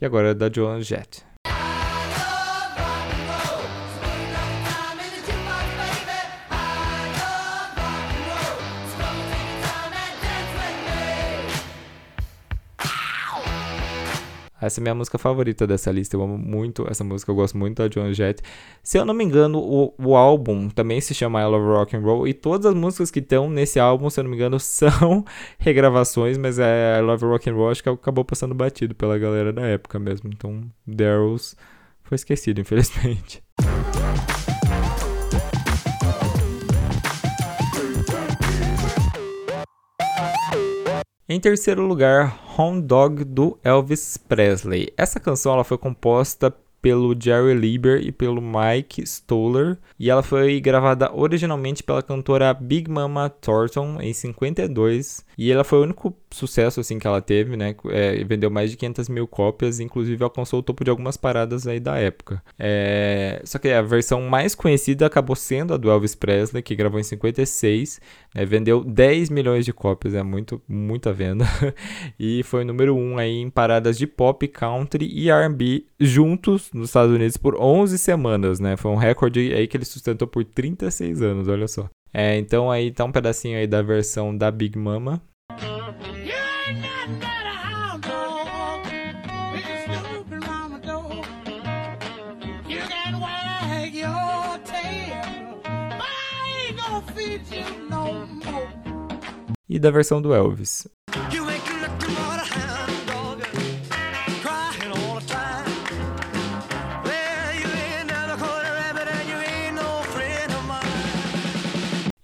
E 0.00 0.06
agora 0.06 0.30
é 0.30 0.34
da 0.34 0.50
Joan 0.50 0.80
Jett. 0.82 1.29
Essa 14.60 14.80
é 14.80 14.82
minha 14.82 14.94
música 14.94 15.18
favorita 15.18 15.66
dessa 15.66 15.90
lista. 15.90 16.16
Eu 16.16 16.22
amo 16.22 16.36
muito 16.36 16.86
essa 16.88 17.02
música, 17.02 17.30
eu 17.30 17.34
gosto 17.34 17.56
muito 17.56 17.82
da 17.82 17.88
Joan 17.92 18.12
Jett. 18.12 18.42
Se 18.82 18.98
eu 18.98 19.04
não 19.04 19.14
me 19.14 19.24
engano, 19.24 19.58
o, 19.58 19.94
o 19.98 20.16
álbum 20.16 20.68
também 20.68 21.00
se 21.00 21.14
chama 21.14 21.40
I 21.40 21.46
Love 21.46 21.66
Rock 21.66 21.96
and 21.96 22.00
Roll 22.00 22.28
e 22.28 22.34
todas 22.34 22.66
as 22.66 22.74
músicas 22.74 23.10
que 23.10 23.20
estão 23.20 23.48
nesse 23.48 23.80
álbum, 23.80 24.10
se 24.10 24.20
eu 24.20 24.24
não 24.24 24.30
me 24.30 24.36
engano, 24.36 24.58
são 24.60 25.24
regravações, 25.58 26.36
mas 26.36 26.58
é 26.58 26.98
I 26.98 27.02
Love 27.02 27.24
Rock 27.24 27.48
and 27.48 27.54
Roll 27.54 27.70
acho 27.70 27.82
que 27.82 27.88
acabou 27.88 28.24
passando 28.24 28.54
batido 28.54 28.94
pela 28.94 29.18
galera 29.18 29.52
da 29.52 29.62
época 29.62 29.98
mesmo. 29.98 30.30
Então, 30.32 30.62
Daryl's 30.86 31.56
foi 32.02 32.16
esquecido, 32.16 32.60
infelizmente. 32.60 33.42
Em 41.32 41.38
terceiro 41.38 41.86
lugar, 41.86 42.40
Home 42.58 42.82
Dog 42.82 43.22
do 43.22 43.56
Elvis 43.62 44.16
Presley. 44.16 44.92
Essa 44.96 45.20
canção 45.20 45.52
ela 45.52 45.62
foi 45.62 45.78
composta 45.78 46.52
pelo 46.80 47.14
Jerry 47.18 47.54
Lieber 47.54 48.00
e 48.04 48.10
pelo 48.10 48.40
Mike 48.40 49.02
Stoller, 49.02 49.78
e 49.98 50.10
ela 50.10 50.22
foi 50.22 50.60
gravada 50.60 51.10
originalmente 51.14 51.82
pela 51.82 52.02
cantora 52.02 52.52
Big 52.54 52.90
Mama 52.90 53.28
Thornton 53.28 53.98
em 54.00 54.12
52, 54.12 55.24
e 55.36 55.50
ela 55.50 55.64
foi 55.64 55.78
o 55.78 55.82
único 55.82 56.14
sucesso 56.30 56.80
assim 56.80 56.98
que 56.98 57.06
ela 57.06 57.20
teve, 57.20 57.56
né? 57.56 57.74
É, 57.90 58.22
vendeu 58.24 58.50
mais 58.50 58.70
de 58.70 58.76
500 58.76 59.08
mil 59.08 59.26
cópias, 59.26 59.80
inclusive 59.80 60.22
alcançou 60.22 60.60
o 60.60 60.62
topo 60.62 60.84
de 60.84 60.90
algumas 60.90 61.16
paradas 61.16 61.66
aí 61.66 61.80
da 61.80 61.96
época. 61.96 62.42
É, 62.58 63.40
só 63.44 63.58
que 63.58 63.68
a 63.68 63.82
versão 63.82 64.22
mais 64.22 64.54
conhecida 64.54 65.06
acabou 65.06 65.34
sendo 65.36 65.74
a 65.74 65.76
do 65.76 65.90
Elvis 65.90 66.14
Presley, 66.14 66.62
que 66.62 66.76
gravou 66.76 67.00
em 67.00 67.04
56, 67.04 68.00
né, 68.34 68.44
vendeu 68.44 68.84
10 68.84 69.30
milhões 69.30 69.64
de 69.64 69.72
cópias, 69.72 70.14
é 70.14 70.22
muito, 70.22 70.60
muita 70.68 71.12
venda, 71.12 71.44
e 72.18 72.42
foi 72.44 72.62
o 72.62 72.66
número 72.66 72.94
1 72.94 72.98
um 72.98 73.18
aí 73.18 73.38
em 73.38 73.50
paradas 73.50 73.98
de 73.98 74.06
pop, 74.06 74.46
country 74.48 75.06
e 75.12 75.30
R&B 75.30 75.84
juntos 75.98 76.69
nos 76.72 76.88
Estados 76.88 77.14
Unidos 77.14 77.36
por 77.36 77.56
11 77.56 77.98
semanas, 77.98 78.60
né? 78.60 78.76
Foi 78.76 78.90
um 78.90 78.96
recorde 78.96 79.52
aí 79.54 79.66
que 79.66 79.76
ele 79.76 79.84
sustentou 79.84 80.28
por 80.28 80.44
36 80.44 81.22
anos, 81.22 81.48
olha 81.48 81.68
só. 81.68 81.88
É, 82.12 82.36
então 82.38 82.70
aí 82.70 82.90
tá 82.90 83.04
um 83.04 83.12
pedacinho 83.12 83.58
aí 83.58 83.66
da 83.66 83.82
versão 83.82 84.36
da 84.36 84.50
Big 84.50 84.78
Mama. 84.78 85.22
e 99.70 99.78
da 99.78 99.88
versão 99.92 100.20
do 100.20 100.34
Elvis. 100.34 100.88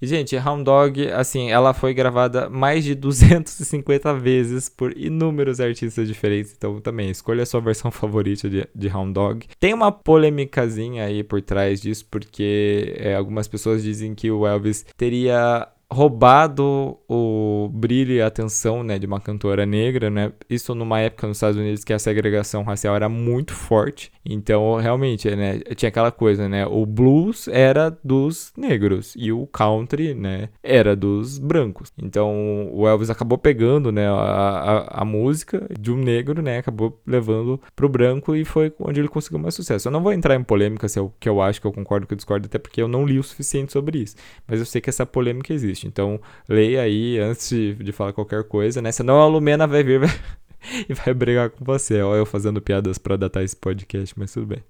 Gente, 0.02 0.36
Hound 0.36 0.64
Dog, 0.64 1.08
assim, 1.10 1.50
ela 1.50 1.72
foi 1.72 1.94
gravada 1.94 2.48
mais 2.48 2.84
de 2.84 2.94
250 2.96 4.14
vezes 4.14 4.68
por 4.68 4.96
inúmeros 4.96 5.60
artistas 5.60 6.06
diferentes. 6.06 6.54
Então, 6.56 6.80
também, 6.80 7.10
escolha 7.10 7.42
a 7.42 7.46
sua 7.46 7.60
versão 7.60 7.90
favorita 7.92 8.48
de, 8.48 8.66
de 8.74 8.88
Hound 8.88 9.12
Dog. 9.12 9.46
Tem 9.58 9.72
uma 9.72 9.90
polêmicazinha 9.90 11.04
aí 11.04 11.22
por 11.22 11.40
trás 11.40 11.80
disso, 11.80 12.06
porque 12.10 12.94
é, 12.96 13.14
algumas 13.14 13.48
pessoas 13.48 13.82
dizem 13.82 14.14
que 14.14 14.30
o 14.30 14.46
Elvis 14.46 14.84
teria 14.96 15.68
roubado 15.92 16.98
o 17.08 17.70
brilho 17.72 18.12
e 18.12 18.20
a 18.20 18.26
atenção 18.26 18.82
né, 18.82 18.98
de 18.98 19.06
uma 19.06 19.20
cantora 19.20 19.64
negra, 19.64 20.10
né? 20.10 20.32
Isso 20.50 20.74
numa 20.74 21.00
época 21.00 21.26
nos 21.26 21.36
Estados 21.36 21.56
Unidos 21.56 21.84
que 21.84 21.92
a 21.92 21.98
segregação 21.98 22.62
racial 22.64 22.96
era 22.96 23.08
muito 23.08 23.54
forte. 23.54 24.10
Então, 24.24 24.76
realmente, 24.76 25.30
né, 25.34 25.60
tinha 25.76 25.88
aquela 25.88 26.10
coisa, 26.10 26.48
né? 26.48 26.66
O 26.66 26.84
blues 26.84 27.46
era 27.48 27.96
dos 28.02 28.52
negros 28.56 29.14
e 29.16 29.30
o 29.30 29.46
country, 29.46 30.14
né, 30.14 30.48
era 30.62 30.96
dos 30.96 31.38
brancos. 31.38 31.92
Então, 31.96 32.68
o 32.72 32.86
Elvis 32.88 33.10
acabou 33.10 33.38
pegando, 33.38 33.92
né, 33.92 34.08
a, 34.08 34.12
a, 34.12 35.02
a 35.02 35.04
música 35.04 35.68
de 35.78 35.92
um 35.92 35.96
negro, 35.96 36.42
né, 36.42 36.58
acabou 36.58 37.00
levando 37.06 37.60
pro 37.76 37.88
branco 37.88 38.34
e 38.34 38.44
foi 38.44 38.72
onde 38.80 39.00
ele 39.00 39.08
conseguiu 39.08 39.38
mais 39.38 39.54
sucesso. 39.54 39.86
Eu 39.86 39.92
não 39.92 40.02
vou 40.02 40.12
entrar 40.12 40.34
em 40.34 40.42
polêmica 40.42 40.88
se 40.88 40.98
é 40.98 41.02
o 41.02 41.12
que 41.20 41.28
eu 41.28 41.40
acho, 41.40 41.60
que 41.60 41.66
eu 41.66 41.72
concordo, 41.72 42.06
que 42.06 42.14
eu 42.14 42.16
discordo, 42.16 42.46
até 42.46 42.58
porque 42.58 42.82
eu 42.82 42.88
não 42.88 43.06
li 43.06 43.18
o 43.18 43.22
suficiente 43.22 43.72
sobre 43.72 43.98
isso. 43.98 44.16
Mas 44.46 44.58
eu 44.58 44.66
sei 44.66 44.80
que 44.80 44.90
essa 44.90 45.06
polêmica 45.06 45.52
existe. 45.52 45.75
Então, 45.84 46.20
leia 46.48 46.82
aí 46.82 47.18
antes 47.18 47.48
de, 47.48 47.74
de 47.74 47.92
falar 47.92 48.12
qualquer 48.12 48.44
coisa, 48.44 48.80
né? 48.80 48.92
Senão 48.92 49.20
a 49.20 49.26
Lumena 49.26 49.66
vai 49.66 49.82
vir 49.82 50.00
e 50.88 50.94
vai 50.94 51.12
brigar 51.12 51.50
com 51.50 51.64
você. 51.64 52.00
Olha 52.02 52.18
eu 52.18 52.26
fazendo 52.26 52.60
piadas 52.60 52.98
para 52.98 53.16
datar 53.16 53.42
esse 53.42 53.56
podcast, 53.56 54.16
mas 54.16 54.32
tudo 54.32 54.46
bem. 54.46 54.62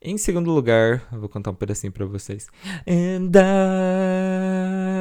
Em 0.00 0.16
segundo 0.16 0.50
lugar, 0.50 1.06
eu 1.12 1.20
vou 1.20 1.28
contar 1.28 1.50
um 1.50 1.54
pedacinho 1.54 1.92
para 1.92 2.06
vocês. 2.06 2.46
And 2.86 3.30
I 3.36 4.98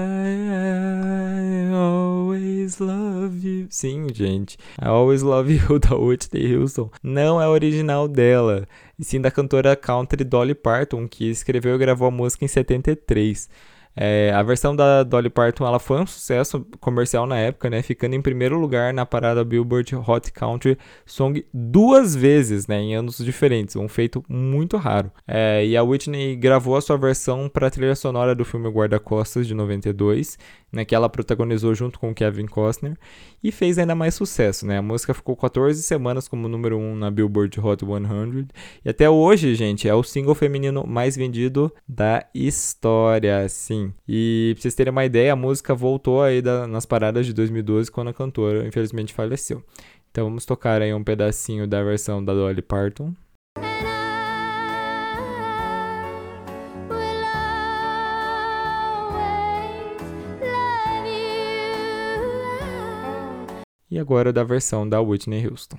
always 2.37 2.79
love 2.79 3.47
you. 3.47 3.67
Sim, 3.69 4.07
gente. 4.13 4.57
I 4.79 4.87
always 4.87 5.23
love 5.23 5.51
you 5.51 5.79
da 5.79 5.95
Whitney 5.95 6.55
Houston. 6.55 6.91
Não 7.01 7.41
é 7.41 7.47
original 7.47 8.07
dela, 8.07 8.67
e 8.97 9.03
sim 9.03 9.19
da 9.19 9.31
cantora 9.31 9.75
country 9.75 10.23
Dolly 10.23 10.53
Parton, 10.53 11.07
que 11.07 11.29
escreveu 11.29 11.75
e 11.75 11.79
gravou 11.79 12.07
a 12.07 12.11
música 12.11 12.45
em 12.45 12.47
73. 12.47 13.49
É, 13.99 14.31
a 14.31 14.43
versão 14.43 14.75
da 14.75 15.01
Dolly 15.01 15.27
Parton 15.27 15.65
ela 15.65 15.79
foi 15.79 15.99
um 15.99 16.05
sucesso 16.05 16.63
comercial 16.79 17.25
na 17.25 17.35
época, 17.39 17.67
né? 17.67 17.81
Ficando 17.81 18.13
em 18.13 18.21
primeiro 18.21 18.59
lugar 18.59 18.93
na 18.93 19.07
parada 19.07 19.43
Billboard 19.43 19.95
Hot 19.95 20.31
Country 20.31 20.77
Song 21.03 21.43
duas 21.51 22.15
vezes, 22.15 22.67
né? 22.67 22.79
Em 22.79 22.95
anos 22.95 23.17
diferentes, 23.17 23.75
um 23.75 23.87
feito 23.87 24.23
muito 24.29 24.77
raro. 24.77 25.11
É, 25.27 25.65
e 25.65 25.75
a 25.75 25.81
Whitney 25.81 26.35
gravou 26.35 26.75
a 26.75 26.81
sua 26.81 26.95
versão 26.95 27.49
para 27.49 27.65
a 27.65 27.71
trilha 27.71 27.95
sonora 27.95 28.35
do 28.35 28.45
filme 28.45 28.69
Guarda-Costas 28.69 29.47
de 29.47 29.55
92 29.55 30.37
né, 30.71 30.83
que 30.83 30.93
ela 30.93 31.07
protagonizou 31.07 31.73
junto 31.73 31.99
com 31.99 32.13
Kevin 32.13 32.45
Costner 32.45 32.97
e 33.43 33.51
fez 33.51 33.77
ainda 33.77 33.95
mais 33.95 34.15
sucesso, 34.15 34.65
né? 34.65 34.77
A 34.77 34.81
música 34.81 35.13
ficou 35.13 35.35
14 35.35 35.81
semanas 35.81 36.27
como 36.27 36.47
número 36.47 36.77
1 36.77 36.95
na 36.95 37.09
Billboard 37.09 37.59
Hot 37.59 37.85
100 37.85 38.47
e 38.83 38.89
até 38.89 39.09
hoje, 39.09 39.55
gente, 39.55 39.87
é 39.87 39.93
o 39.93 40.03
single 40.03 40.35
feminino 40.35 40.85
mais 40.85 41.15
vendido 41.15 41.71
da 41.87 42.25
história, 42.33 43.47
sim. 43.47 43.93
E 44.07 44.51
pra 44.55 44.61
vocês 44.61 44.75
terem 44.75 44.91
uma 44.91 45.05
ideia, 45.05 45.33
a 45.33 45.35
música 45.35 45.73
voltou 45.73 46.21
aí 46.21 46.41
da, 46.41 46.67
nas 46.67 46.85
paradas 46.85 47.25
de 47.25 47.33
2012 47.33 47.89
quando 47.91 48.09
a 48.09 48.13
cantora 48.13 48.67
infelizmente 48.67 49.13
faleceu. 49.13 49.63
Então 50.11 50.25
vamos 50.25 50.45
tocar 50.45 50.81
aí 50.81 50.93
um 50.93 51.03
pedacinho 51.03 51.67
da 51.67 51.83
versão 51.83 52.23
da 52.23 52.33
Dolly 52.33 52.61
Parton. 52.61 53.13
E 63.89 63.97
agora 63.97 64.33
da 64.33 64.43
versão 64.43 64.87
da 64.87 64.99
Whitney 64.99 65.47
Houston. 65.47 65.77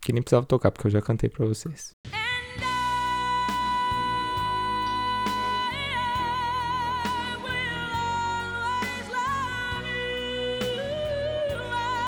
Que 0.00 0.12
nem 0.12 0.22
precisava 0.22 0.46
tocar 0.46 0.70
porque 0.70 0.86
eu 0.86 0.92
já 0.92 1.02
cantei 1.02 1.28
para 1.28 1.44
vocês. 1.44 1.90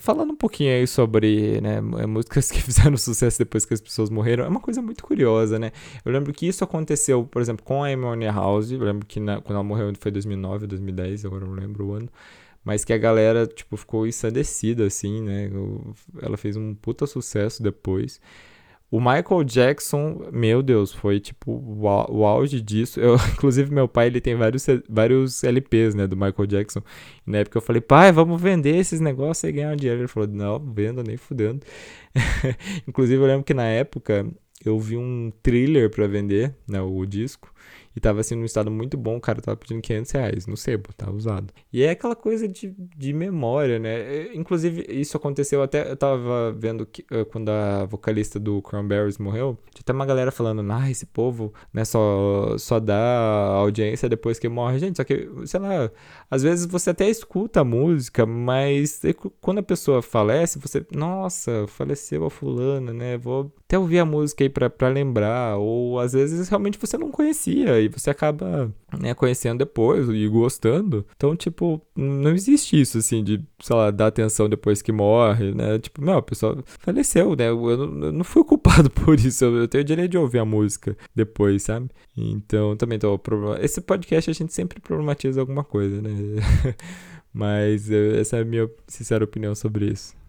falando 0.02 0.32
um 0.32 0.36
pouquinho 0.36 0.72
aí 0.72 0.86
sobre 0.88 1.60
né, 1.60 1.80
músicas 1.80 2.50
que 2.50 2.58
fizeram 2.62 2.96
sucesso 2.96 3.38
depois 3.38 3.64
que 3.64 3.74
as 3.74 3.80
pessoas 3.80 4.10
morreram, 4.10 4.44
é 4.44 4.48
uma 4.48 4.58
coisa 4.58 4.82
muito 4.82 5.04
curiosa, 5.04 5.56
né? 5.56 5.70
Eu 6.04 6.10
lembro 6.10 6.32
que 6.32 6.48
isso 6.48 6.64
aconteceu, 6.64 7.24
por 7.24 7.40
exemplo, 7.40 7.64
com 7.64 7.84
a 7.84 7.88
Amy 7.88 8.26
House. 8.26 8.72
Eu 8.72 8.80
lembro 8.80 9.06
que 9.06 9.20
na, 9.20 9.40
quando 9.40 9.54
ela 9.54 9.62
morreu 9.62 9.92
foi 10.00 10.10
2009, 10.10 10.66
2010, 10.66 11.24
agora 11.24 11.44
não 11.44 11.52
lembro 11.52 11.86
o 11.86 11.92
ano 11.92 12.08
mas 12.64 12.84
que 12.84 12.92
a 12.92 12.98
galera, 12.98 13.46
tipo, 13.46 13.76
ficou 13.76 14.06
ensandecida, 14.06 14.86
assim, 14.86 15.22
né? 15.22 15.50
Ela 16.20 16.36
fez 16.36 16.56
um 16.56 16.74
puta 16.74 17.06
sucesso 17.06 17.62
depois. 17.62 18.20
O 18.90 18.98
Michael 18.98 19.44
Jackson, 19.44 20.28
meu 20.32 20.62
Deus, 20.64 20.92
foi 20.92 21.20
tipo 21.20 21.52
o, 21.52 22.26
auge 22.26 22.60
disso. 22.60 22.98
Eu, 22.98 23.14
inclusive, 23.32 23.72
meu 23.72 23.86
pai 23.86 24.08
ele 24.08 24.20
tem 24.20 24.34
vários, 24.34 24.66
vários 24.88 25.44
LPs, 25.44 25.94
né, 25.94 26.08
do 26.08 26.16
Michael 26.16 26.46
Jackson. 26.46 26.82
E 27.24 27.30
na 27.30 27.38
época 27.38 27.58
eu 27.58 27.62
falei, 27.62 27.80
pai, 27.80 28.10
vamos 28.10 28.42
vender 28.42 28.76
esses 28.76 29.00
negócios 29.00 29.44
e 29.44 29.52
ganhar 29.52 29.76
dinheiro. 29.76 30.00
Ele 30.00 30.08
falou, 30.08 30.28
não, 30.28 30.58
venda, 30.58 31.04
nem 31.04 31.16
fudendo. 31.16 31.64
inclusive, 32.86 33.22
eu 33.22 33.26
lembro 33.26 33.44
que 33.44 33.54
na 33.54 33.66
época 33.66 34.26
eu 34.64 34.78
vi 34.78 34.96
um 34.96 35.32
thriller 35.40 35.88
para 35.88 36.08
vender, 36.08 36.54
né, 36.66 36.82
o 36.82 37.06
disco 37.06 37.50
e 37.94 38.00
tava 38.00 38.20
assim 38.20 38.35
num 38.35 38.44
estado 38.44 38.70
muito 38.70 38.96
bom, 38.96 39.16
o 39.16 39.20
cara 39.20 39.40
tava 39.40 39.57
pedindo 39.57 39.81
500 39.81 40.11
reais 40.12 40.46
no 40.46 40.57
sebo, 40.57 40.92
tá 40.96 41.11
usado. 41.11 41.53
E 41.72 41.83
é 41.83 41.90
aquela 41.90 42.14
coisa 42.14 42.46
de, 42.46 42.74
de 42.96 43.12
memória, 43.12 43.79
né? 43.79 44.00
É, 44.00 44.35
inclusive, 44.35 44.87
isso 44.88 45.16
aconteceu 45.16 45.62
até, 45.62 45.90
eu 45.90 45.96
tava 45.96 46.53
vendo 46.53 46.87
que, 46.87 47.05
eh, 47.11 47.24
quando 47.24 47.48
a 47.48 47.85
vocalista 47.87 48.38
do 48.38 48.62
Cranberries 48.62 49.18
morreu, 49.18 49.59
tinha 49.72 49.83
até 49.83 49.92
uma 49.92 50.07
galera 50.07 50.31
falando, 50.31 50.61
ah, 50.72 50.90
esse 50.90 51.07
povo, 51.07 51.53
né, 51.72 51.85
só, 51.85 52.57
só 52.59 52.79
dá 52.79 52.96
audiência 53.57 54.09
depois 54.09 54.38
que 54.38 54.48
morre. 54.48 54.79
Gente, 54.79 54.96
só 54.96 55.05
que, 55.05 55.29
sei 55.46 55.61
lá, 55.61 55.90
às 56.31 56.42
vezes 56.42 56.66
você 56.66 56.90
até 56.90 57.09
escuta 57.09 57.61
a 57.61 57.64
música, 57.64 58.24
mas 58.26 59.00
quando 59.40 59.59
a 59.59 59.62
pessoa 59.62 60.03
falece, 60.03 60.59
você, 60.59 60.85
nossa, 60.94 61.66
faleceu 61.68 62.24
a 62.24 62.31
fulana, 62.31 62.92
né? 62.92 63.18
Vou 63.18 63.53
até 63.70 63.78
ouvir 63.78 64.00
a 64.00 64.04
música 64.04 64.42
aí 64.42 64.48
pra 64.48 64.88
lembrar, 64.88 65.56
ou 65.56 66.00
às 66.00 66.12
vezes 66.12 66.48
realmente 66.48 66.76
você 66.76 66.98
não 66.98 67.12
conhecia 67.12 67.80
e 67.80 67.87
você 67.87 68.11
acaba 68.11 68.74
né, 68.98 69.14
conhecendo 69.14 69.59
depois 69.61 70.09
e 70.09 70.26
gostando. 70.26 71.06
Então, 71.14 71.37
tipo, 71.37 71.80
não 71.94 72.33
existe 72.33 72.80
isso, 72.80 72.98
assim, 72.98 73.22
de, 73.22 73.40
sei 73.61 73.76
lá, 73.76 73.92
dar 73.92 74.09
atenção 74.09 74.48
depois 74.48 74.83
que 74.83 74.90
morre, 74.90 75.54
né? 75.54 75.78
Tipo, 75.78 76.02
meu, 76.02 76.18
a 76.18 76.22
pessoa 76.22 76.64
faleceu, 76.80 77.37
né? 77.37 77.48
Eu, 77.48 77.76
não, 77.76 78.06
eu 78.06 78.12
não 78.12 78.24
fui 78.24 78.42
culpado 78.44 78.90
por 78.90 79.14
isso, 79.14 79.44
eu, 79.44 79.59
eu 79.59 79.68
tenho 79.68 79.83
o 79.83 79.87
direito 79.87 80.11
de 80.11 80.18
ouvir 80.18 80.40
a 80.40 80.44
música 80.44 80.96
depois, 81.14 81.62
sabe? 81.62 81.90
Então, 82.16 82.76
também 82.76 82.98
tô... 82.98 83.20
Esse 83.61 83.80
podcast 83.80 84.28
a 84.28 84.35
gente 84.35 84.52
sempre 84.52 84.80
problematiza 84.80 85.40
alguma 85.40 85.62
coisa, 85.62 86.02
né? 86.02 86.11
Mas 87.33 87.88
essa 87.88 88.38
é 88.38 88.40
a 88.40 88.44
minha 88.44 88.68
sincera 88.88 89.22
opinião 89.22 89.54
sobre 89.54 89.92
isso. 89.92 90.19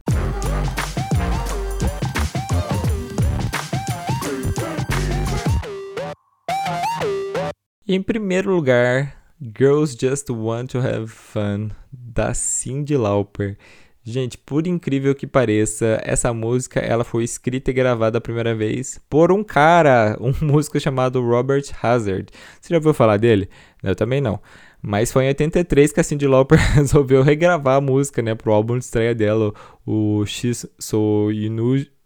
Em 7.93 8.01
primeiro 8.01 8.55
lugar, 8.55 9.17
Girls 9.41 9.97
Just 9.99 10.29
Want 10.29 10.71
to 10.71 10.77
Have 10.77 11.07
Fun, 11.07 11.71
da 11.91 12.33
Cyndi 12.33 12.95
Lauper. 12.95 13.57
Gente, 14.01 14.37
por 14.37 14.65
incrível 14.65 15.13
que 15.13 15.27
pareça, 15.27 15.99
essa 16.01 16.33
música 16.33 16.79
ela 16.79 17.03
foi 17.03 17.25
escrita 17.25 17.69
e 17.69 17.73
gravada 17.73 18.17
a 18.17 18.21
primeira 18.21 18.55
vez 18.55 18.97
por 19.09 19.29
um 19.29 19.43
cara, 19.43 20.15
um 20.23 20.31
músico 20.41 20.79
chamado 20.79 21.21
Robert 21.21 21.65
Hazard. 21.83 22.27
Você 22.61 22.69
já 22.73 22.77
ouviu 22.77 22.93
falar 22.93 23.17
dele? 23.17 23.49
Eu 23.83 23.93
também 23.93 24.21
não. 24.21 24.39
Mas 24.81 25.11
foi 25.11 25.25
em 25.25 25.27
83 25.27 25.91
que 25.91 25.99
a 25.99 26.03
Cyndi 26.03 26.27
Lauper 26.27 26.57
resolveu 26.73 27.21
regravar 27.21 27.77
a 27.77 27.81
música, 27.81 28.21
né, 28.21 28.33
pro 28.33 28.51
álbum 28.51 28.77
de 28.77 28.85
estreia 28.85 29.13
dela, 29.13 29.53
o 29.85 30.25
X 30.25 30.65
So 30.79 31.27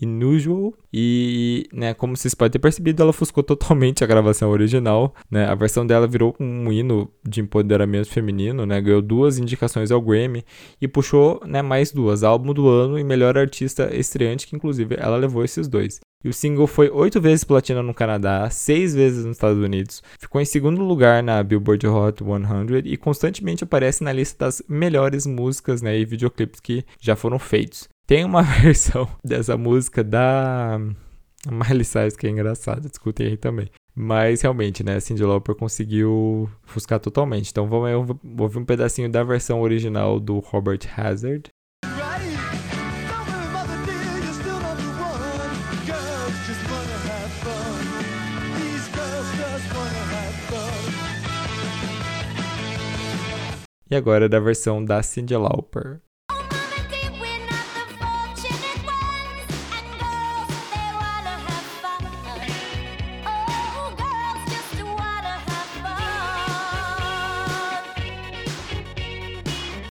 Unusual. 0.02 0.74
E, 0.92 1.68
né, 1.74 1.94
como 1.94 2.16
vocês 2.16 2.34
podem 2.34 2.52
ter 2.52 2.60
percebido, 2.60 3.02
ela 3.02 3.10
ofuscou 3.10 3.44
totalmente 3.44 4.04
a 4.04 4.08
gravação 4.08 4.50
original, 4.50 5.14
né? 5.30 5.46
A 5.46 5.56
versão 5.56 5.86
dela 5.86 6.08
virou 6.08 6.36
um 6.40 6.72
hino 6.72 7.10
de 7.24 7.42
empoderamento 7.42 8.10
feminino, 8.10 8.66
né? 8.66 8.80
Ganhou 8.82 9.02
duas 9.02 9.38
indicações 9.38 9.92
ao 9.92 10.02
Grammy 10.02 10.44
e 10.82 10.88
puxou, 10.88 11.42
né, 11.46 11.62
mais 11.62 11.92
duas, 11.92 12.24
álbum 12.24 12.54
do 12.54 12.68
ano 12.68 13.00
e 13.00 13.04
melhor 13.04 13.38
artista 13.38 13.94
estreante, 13.96 14.48
que 14.48 14.56
inclusive 14.56 14.96
ela 14.98 15.18
levou 15.18 15.44
esses 15.44 15.68
dois. 15.68 16.00
E 16.24 16.30
o 16.30 16.34
single 16.34 16.66
foi 16.66 16.90
oito 16.90 17.22
vezes 17.22 17.44
platina 17.44 17.84
no 17.84 17.94
Canadá, 17.94 18.50
seis 18.50 18.96
vezes 18.96 19.26
nos 19.26 19.38
Estados 19.38 19.64
Unidos, 19.64 20.02
ficou 20.20 20.42
em 20.42 20.46
segundo 20.46 20.84
lugar 20.84 21.22
na 21.22 21.44
Billboard 21.44 21.86
Hot 21.88 22.24
100 22.24 22.92
e 22.92 22.98
constantemente 22.98 23.64
aparece 23.64 24.04
na 24.04 24.12
lista 24.12 24.46
das 24.46 24.62
melhores 24.68 25.28
músicas 25.28 25.82
né, 25.82 25.98
e 25.98 26.06
videoclipes 26.06 26.60
que 26.60 26.84
já 27.00 27.16
foram 27.16 27.38
feitos. 27.38 27.88
Tem 28.08 28.26
uma 28.26 28.42
versão 28.62 29.08
dessa 29.24 29.56
música 29.56 30.04
da 30.04 30.80
Miley 31.52 31.86
Cyrus 31.86 32.16
que 32.16 32.28
é 32.28 32.30
engraçada, 32.30 32.90
discutem 32.90 33.28
aí 33.28 33.38
também. 33.38 33.70
Mas 33.96 34.42
realmente, 34.42 34.84
né, 34.84 34.96
a 34.96 35.00
Cyndi 35.00 35.24
Lauper 35.24 35.56
conseguiu 35.56 36.50
ofuscar 36.68 37.00
totalmente. 37.00 37.50
Então 37.50 37.68
vamos 37.68 38.18
ouvir 38.38 38.58
um 38.58 38.66
pedacinho 38.66 39.10
da 39.10 39.24
versão 39.24 39.62
original 39.62 40.20
do 40.20 40.40
Robert 40.40 40.82
Hazard. 40.98 41.50
E 53.90 53.96
agora 53.96 54.28
da 54.28 54.40
versão 54.40 54.84
da 54.84 55.02
Cyndi 55.04 55.36
Lauper. 55.36 56.02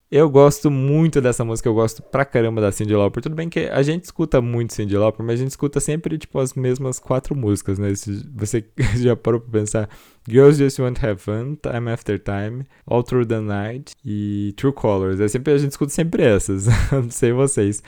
Eu 0.09 0.31
gosto 0.31 0.71
muito 0.71 1.21
dessa 1.21 1.45
música, 1.45 1.69
eu 1.69 1.75
gosto 1.75 2.01
pra 2.01 2.25
caramba 2.25 2.61
da 2.61 2.71
Cyndi 2.71 2.95
Lauper. 2.95 3.21
Tudo 3.21 3.35
bem 3.35 3.49
que 3.49 3.61
a 3.61 3.83
gente 3.83 4.05
escuta 4.05 4.41
muito 4.41 4.73
Cyndi 4.73 4.97
Lauper, 4.97 5.27
mas 5.27 5.41
a 5.41 5.43
gente 5.43 5.51
escuta 5.51 5.81
sempre, 5.81 6.17
tipo, 6.17 6.39
as 6.39 6.55
mesmas 6.55 7.01
quatro 7.01 7.35
músicas, 7.35 7.77
né? 7.77 7.89
Você 8.37 8.65
já 8.99 9.17
parou 9.17 9.41
pra 9.41 9.61
pensar? 9.61 9.89
Girls 10.29 10.63
Just 10.63 10.79
Want 10.79 11.01
to 11.01 11.07
Have 11.07 11.21
Fun, 11.21 11.57
Time 11.57 11.91
After 11.91 12.21
Time, 12.21 12.65
All 12.87 13.03
Through 13.03 13.27
the 13.27 13.41
Night 13.41 13.95
e 14.05 14.55
True 14.57 14.73
Colors. 14.73 15.19
É 15.19 15.27
sempre, 15.27 15.53
a 15.53 15.59
gente 15.59 15.73
escuta 15.73 15.93
sempre 15.93 16.23
essas, 16.23 16.67
não 16.93 17.11
sei 17.11 17.33
vocês. 17.33 17.83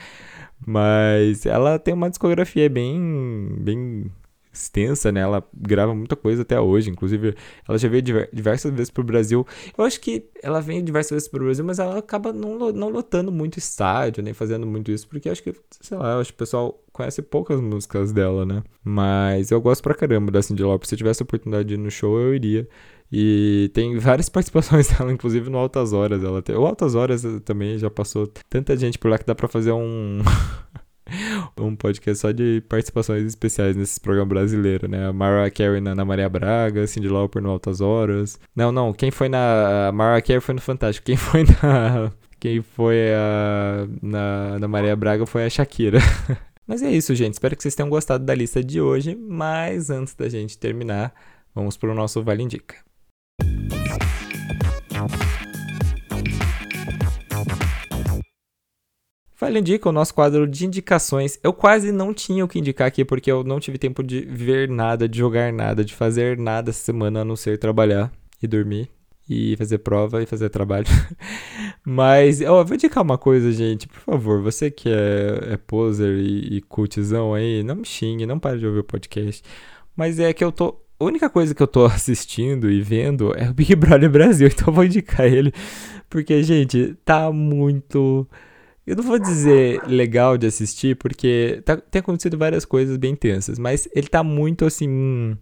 Mas 0.67 1.45
ela 1.45 1.79
tem 1.79 1.93
uma 1.93 2.09
discografia 2.09 2.69
bem, 2.69 3.55
bem 3.61 4.11
extensa, 4.51 5.11
né? 5.11 5.21
Ela 5.21 5.43
grava 5.53 5.93
muita 5.93 6.15
coisa 6.15 6.41
até 6.41 6.59
hoje. 6.59 6.89
Inclusive, 6.89 7.35
ela 7.67 7.77
já 7.77 7.87
veio 7.87 8.01
diversas 8.33 8.71
vezes 8.71 8.89
pro 8.89 9.03
Brasil. 9.03 9.45
Eu 9.77 9.83
acho 9.83 9.99
que 9.99 10.25
ela 10.41 10.59
vem 10.61 10.83
diversas 10.83 11.11
vezes 11.11 11.27
pro 11.27 11.43
Brasil, 11.43 11.63
mas 11.63 11.79
ela 11.79 11.97
acaba 11.97 12.33
não, 12.33 12.71
não 12.71 12.89
lotando 12.89 13.31
muito 13.31 13.57
estádio, 13.57 14.23
nem 14.23 14.33
fazendo 14.33 14.65
muito 14.65 14.91
isso, 14.91 15.07
porque 15.07 15.29
acho 15.29 15.43
que, 15.43 15.53
sei 15.81 15.97
lá, 15.97 16.19
acho 16.19 16.31
que 16.31 16.35
o 16.35 16.39
pessoal 16.39 16.83
conhece 16.91 17.21
poucas 17.21 17.61
músicas 17.61 18.11
dela, 18.11 18.45
né? 18.45 18.63
Mas 18.83 19.51
eu 19.51 19.61
gosto 19.61 19.81
pra 19.81 19.93
caramba 19.93 20.31
da 20.31 20.41
Cindy 20.41 20.63
Lauper. 20.63 20.87
Se 20.87 20.95
eu 20.95 20.97
tivesse 20.97 21.21
a 21.21 21.25
oportunidade 21.25 21.67
de 21.67 21.75
ir 21.75 21.77
no 21.77 21.89
show, 21.89 22.19
eu 22.19 22.35
iria. 22.35 22.67
E 23.11 23.71
tem 23.73 23.97
várias 23.97 24.27
participações 24.29 24.87
dela, 24.87 25.11
inclusive 25.11 25.49
no 25.49 25.57
Altas 25.57 25.93
Horas. 25.93 26.23
Ela 26.23 26.41
tem... 26.41 26.55
O 26.55 26.65
Altas 26.65 26.95
Horas 26.95 27.23
também 27.43 27.77
já 27.77 27.89
passou 27.89 28.27
tanta 28.49 28.75
gente 28.77 28.97
por 28.99 29.09
lá 29.09 29.17
que 29.17 29.25
dá 29.25 29.33
pra 29.33 29.47
fazer 29.47 29.71
um. 29.71 30.19
um 31.57 31.75
podcast 31.75 32.21
só 32.21 32.31
de 32.31 32.61
participações 32.67 33.25
especiais 33.25 33.75
nesses 33.75 33.97
programas 33.97 34.29
brasileiros, 34.29 34.89
né? 34.89 35.07
A 35.07 35.13
Mariah 35.13 35.51
Carey 35.51 35.81
na, 35.81 35.95
na 35.95 36.05
Maria 36.05 36.29
Braga, 36.29 36.85
Cindy 36.87 37.07
Lauper 37.07 37.41
no 37.41 37.49
Altas 37.49 37.81
Horas. 37.81 38.39
Não, 38.55 38.71
não, 38.71 38.93
quem 38.93 39.11
foi 39.11 39.29
na... 39.29 39.89
A 39.89 39.91
Mariah 39.91 40.21
Carey 40.21 40.41
foi 40.41 40.55
no 40.55 40.61
Fantástico. 40.61 41.05
Quem 41.05 41.17
foi 41.17 41.43
na... 41.43 42.11
Quem 42.39 42.61
foi 42.61 43.13
a, 43.13 43.85
na, 44.01 44.59
na 44.59 44.67
Maria 44.67 44.95
Braga 44.95 45.25
foi 45.25 45.45
a 45.45 45.49
Shakira. 45.49 45.99
Mas 46.65 46.81
é 46.81 46.89
isso, 46.89 47.13
gente. 47.13 47.33
Espero 47.33 47.55
que 47.55 47.61
vocês 47.61 47.75
tenham 47.75 47.89
gostado 47.89 48.23
da 48.23 48.33
lista 48.33 48.63
de 48.63 48.79
hoje. 48.79 49.13
Mas 49.15 49.89
antes 49.89 50.13
da 50.13 50.29
gente 50.29 50.57
terminar, 50.57 51.13
vamos 51.53 51.75
para 51.75 51.91
o 51.91 51.95
nosso 51.95 52.23
Vale 52.23 52.43
Indica. 52.43 52.75
Vale 59.39 59.59
Indica, 59.59 59.87
o 59.87 59.91
nosso 59.93 60.13
quadro 60.13 60.45
de 60.45 60.65
indicações. 60.65 61.39
Eu 61.41 61.53
quase 61.53 61.93
não 61.93 62.13
tinha 62.13 62.43
o 62.43 62.47
que 62.47 62.59
indicar 62.59 62.87
aqui, 62.87 63.05
porque 63.05 63.31
eu 63.31 63.41
não 63.41 63.57
tive 63.57 63.77
tempo 63.77 64.03
de 64.03 64.19
ver 64.21 64.67
nada, 64.67 65.07
de 65.07 65.17
jogar 65.17 65.53
nada, 65.53 65.85
de 65.85 65.93
fazer 65.93 66.37
nada 66.37 66.71
essa 66.71 66.83
semana, 66.83 67.21
a 67.21 67.25
não 67.25 67.37
ser 67.37 67.57
trabalhar 67.57 68.11
e 68.43 68.47
dormir. 68.47 68.89
E 69.29 69.55
fazer 69.55 69.77
prova 69.77 70.21
e 70.21 70.25
fazer 70.25 70.49
trabalho. 70.49 70.87
Mas, 71.85 72.41
ó, 72.41 72.63
vou 72.65 72.75
indicar 72.75 73.01
uma 73.01 73.17
coisa, 73.17 73.49
gente. 73.53 73.87
Por 73.87 73.99
favor, 73.99 74.41
você 74.41 74.69
que 74.69 74.89
é, 74.89 75.53
é 75.53 75.57
poser 75.57 76.17
e, 76.17 76.57
e 76.57 76.61
cultizão 76.63 77.33
aí, 77.33 77.63
não 77.63 77.75
me 77.75 77.85
xingue, 77.85 78.25
não 78.25 78.39
pare 78.39 78.59
de 78.59 78.65
ouvir 78.65 78.79
o 78.79 78.83
podcast. 78.83 79.41
Mas 79.95 80.19
é 80.19 80.33
que 80.33 80.43
eu 80.43 80.51
tô 80.51 80.81
a 80.99 81.05
única 81.05 81.29
coisa 81.29 81.55
que 81.55 81.63
eu 81.63 81.67
tô 81.67 81.85
assistindo 81.87 82.69
e 82.69 82.81
vendo 82.81 83.33
é 83.37 83.49
o 83.49 83.53
Big 83.53 83.73
Brother 83.75 84.09
Brasil, 84.09 84.49
então 84.51 84.67
eu 84.67 84.73
vou 84.73 84.83
indicar 84.83 85.27
ele. 85.27 85.53
Porque, 86.09 86.43
gente, 86.43 86.95
tá 87.05 87.31
muito 87.31 88.27
eu 88.89 88.95
não 88.95 89.03
vou 89.03 89.19
dizer 89.19 89.83
legal 89.85 90.35
de 90.35 90.47
assistir, 90.47 90.95
porque 90.95 91.61
tá, 91.63 91.77
tem 91.77 91.99
acontecido 91.99 92.39
várias 92.39 92.65
coisas 92.65 92.97
bem 92.97 93.15
tensas, 93.15 93.59
mas 93.59 93.87
ele 93.93 94.07
tá 94.07 94.23
muito 94.23 94.65
assim. 94.65 95.37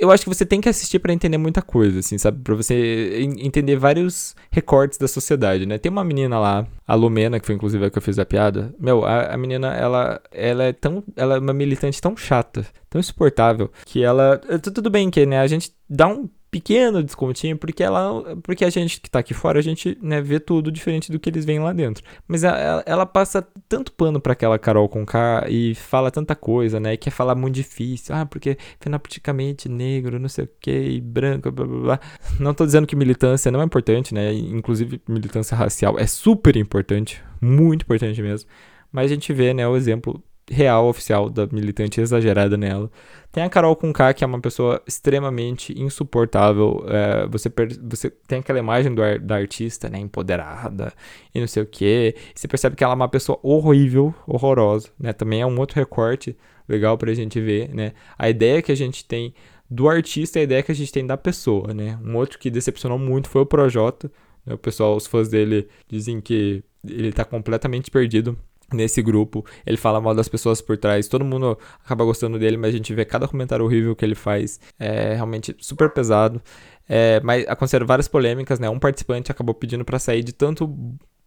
Eu 0.00 0.10
acho 0.10 0.24
que 0.24 0.28
você 0.28 0.44
tem 0.44 0.60
que 0.60 0.68
assistir 0.68 0.98
para 0.98 1.12
entender 1.12 1.38
muita 1.38 1.62
coisa, 1.62 2.00
assim, 2.00 2.18
sabe? 2.18 2.40
Pra 2.42 2.54
você 2.54 3.28
entender 3.38 3.76
vários 3.76 4.34
recortes 4.50 4.98
da 4.98 5.06
sociedade, 5.06 5.66
né? 5.66 5.78
Tem 5.78 5.92
uma 5.92 6.02
menina 6.02 6.36
lá, 6.38 6.66
a 6.84 6.94
Lumena, 6.96 7.38
que 7.38 7.46
foi 7.46 7.54
inclusive 7.54 7.84
a 7.84 7.90
que 7.90 7.98
eu 7.98 8.02
fiz 8.02 8.18
a 8.18 8.24
piada. 8.24 8.74
Meu, 8.80 9.04
a, 9.04 9.34
a 9.34 9.36
menina, 9.36 9.72
ela, 9.74 10.20
ela 10.32 10.64
é 10.64 10.72
tão. 10.72 11.04
Ela 11.14 11.36
é 11.36 11.38
uma 11.38 11.52
militante 11.52 12.00
tão 12.00 12.16
chata, 12.16 12.66
tão 12.88 12.98
insuportável, 12.98 13.70
que 13.84 14.02
ela. 14.02 14.38
Tudo 14.74 14.90
bem 14.90 15.10
que, 15.10 15.24
né? 15.26 15.38
A 15.38 15.46
gente 15.46 15.72
dá 15.88 16.08
um 16.08 16.28
pequeno 16.50 17.02
descontinho, 17.02 17.56
porque 17.56 17.82
ela, 17.82 18.36
porque 18.42 18.64
a 18.64 18.70
gente 18.70 19.00
que 19.00 19.08
tá 19.08 19.20
aqui 19.20 19.32
fora, 19.32 19.58
a 19.58 19.62
gente, 19.62 19.96
né, 20.02 20.20
vê 20.20 20.40
tudo 20.40 20.72
diferente 20.72 21.12
do 21.12 21.18
que 21.18 21.30
eles 21.30 21.44
veem 21.44 21.60
lá 21.60 21.72
dentro. 21.72 22.04
Mas 22.26 22.42
ela, 22.42 22.82
ela 22.84 23.06
passa 23.06 23.46
tanto 23.68 23.92
pano 23.92 24.20
para 24.20 24.32
aquela 24.32 24.58
Carol 24.58 24.88
com 24.88 25.06
K 25.06 25.46
e 25.48 25.74
fala 25.74 26.10
tanta 26.10 26.34
coisa, 26.34 26.80
né, 26.80 26.94
e 26.94 26.96
quer 26.96 27.10
falar 27.10 27.34
muito 27.34 27.54
difícil. 27.54 28.14
Ah, 28.14 28.26
porque 28.26 28.58
fenotipadamente 28.80 29.68
negro, 29.68 30.18
não 30.18 30.28
sei 30.28 30.44
o 30.44 30.50
que, 30.60 31.00
branco, 31.00 31.50
blá 31.52 31.66
blá 31.66 31.80
blá. 31.80 32.00
Não 32.38 32.52
tô 32.52 32.66
dizendo 32.66 32.86
que 32.86 32.96
militância 32.96 33.50
não 33.50 33.60
é 33.60 33.64
importante, 33.64 34.12
né, 34.12 34.32
inclusive 34.32 35.00
militância 35.08 35.56
racial 35.56 35.98
é 35.98 36.06
super 36.06 36.56
importante, 36.56 37.22
muito 37.40 37.82
importante 37.82 38.20
mesmo. 38.20 38.48
Mas 38.92 39.04
a 39.06 39.14
gente 39.14 39.32
vê, 39.32 39.54
né, 39.54 39.66
o 39.68 39.76
exemplo 39.76 40.22
real, 40.50 40.88
oficial, 40.88 41.30
da 41.30 41.46
militante 41.46 42.00
exagerada 42.00 42.56
nela. 42.56 42.90
Tem 43.30 43.44
a 43.44 43.48
Carol 43.48 43.76
K 43.76 44.12
que 44.12 44.24
é 44.24 44.26
uma 44.26 44.40
pessoa 44.40 44.82
extremamente 44.86 45.72
insuportável. 45.80 46.84
É, 46.88 47.26
você, 47.28 47.50
você 47.88 48.10
tem 48.10 48.40
aquela 48.40 48.58
imagem 48.58 48.92
do, 48.92 49.02
da 49.20 49.36
artista, 49.36 49.88
né, 49.88 49.98
empoderada 49.98 50.92
e 51.32 51.38
não 51.38 51.46
sei 51.46 51.62
o 51.62 51.66
que. 51.66 52.16
Você 52.34 52.48
percebe 52.48 52.74
que 52.74 52.82
ela 52.82 52.94
é 52.94 52.96
uma 52.96 53.08
pessoa 53.08 53.38
horrível, 53.42 54.12
horrorosa, 54.26 54.88
né? 54.98 55.12
Também 55.12 55.40
é 55.40 55.46
um 55.46 55.58
outro 55.58 55.76
recorte 55.76 56.36
legal 56.68 56.98
pra 56.98 57.14
gente 57.14 57.40
ver, 57.40 57.72
né? 57.72 57.92
A 58.18 58.28
ideia 58.28 58.60
que 58.60 58.72
a 58.72 58.76
gente 58.76 59.04
tem 59.04 59.32
do 59.70 59.88
artista 59.88 60.38
e 60.38 60.40
a 60.40 60.44
ideia 60.44 60.62
que 60.64 60.72
a 60.72 60.74
gente 60.74 60.90
tem 60.90 61.06
da 61.06 61.16
pessoa, 61.16 61.72
né? 61.72 61.96
Um 62.04 62.16
outro 62.16 62.38
que 62.38 62.50
decepcionou 62.50 62.98
muito 62.98 63.28
foi 63.28 63.42
o 63.42 63.46
Projota. 63.46 64.10
Né? 64.44 64.54
O 64.54 64.58
pessoal, 64.58 64.96
os 64.96 65.06
fãs 65.06 65.28
dele 65.28 65.68
dizem 65.88 66.20
que 66.20 66.64
ele 66.84 67.12
tá 67.12 67.24
completamente 67.24 67.90
perdido 67.90 68.36
nesse 68.72 69.02
grupo. 69.02 69.44
Ele 69.66 69.76
fala 69.76 70.00
mal 70.00 70.14
das 70.14 70.28
pessoas 70.28 70.60
por 70.60 70.76
trás. 70.76 71.08
Todo 71.08 71.24
mundo 71.24 71.58
acaba 71.84 72.04
gostando 72.04 72.38
dele, 72.38 72.56
mas 72.56 72.74
a 72.74 72.76
gente 72.76 72.94
vê 72.94 73.04
cada 73.04 73.26
comentário 73.28 73.64
horrível 73.64 73.94
que 73.94 74.04
ele 74.04 74.14
faz. 74.14 74.60
É 74.78 75.14
realmente 75.14 75.54
super 75.58 75.90
pesado. 75.90 76.40
É, 76.88 77.20
mas 77.22 77.46
aconteceram 77.46 77.86
várias 77.86 78.08
polêmicas, 78.08 78.58
né? 78.58 78.68
Um 78.68 78.78
participante 78.78 79.30
acabou 79.30 79.54
pedindo 79.54 79.84
para 79.84 79.98
sair 79.98 80.24
de 80.24 80.32
tanto 80.32 80.68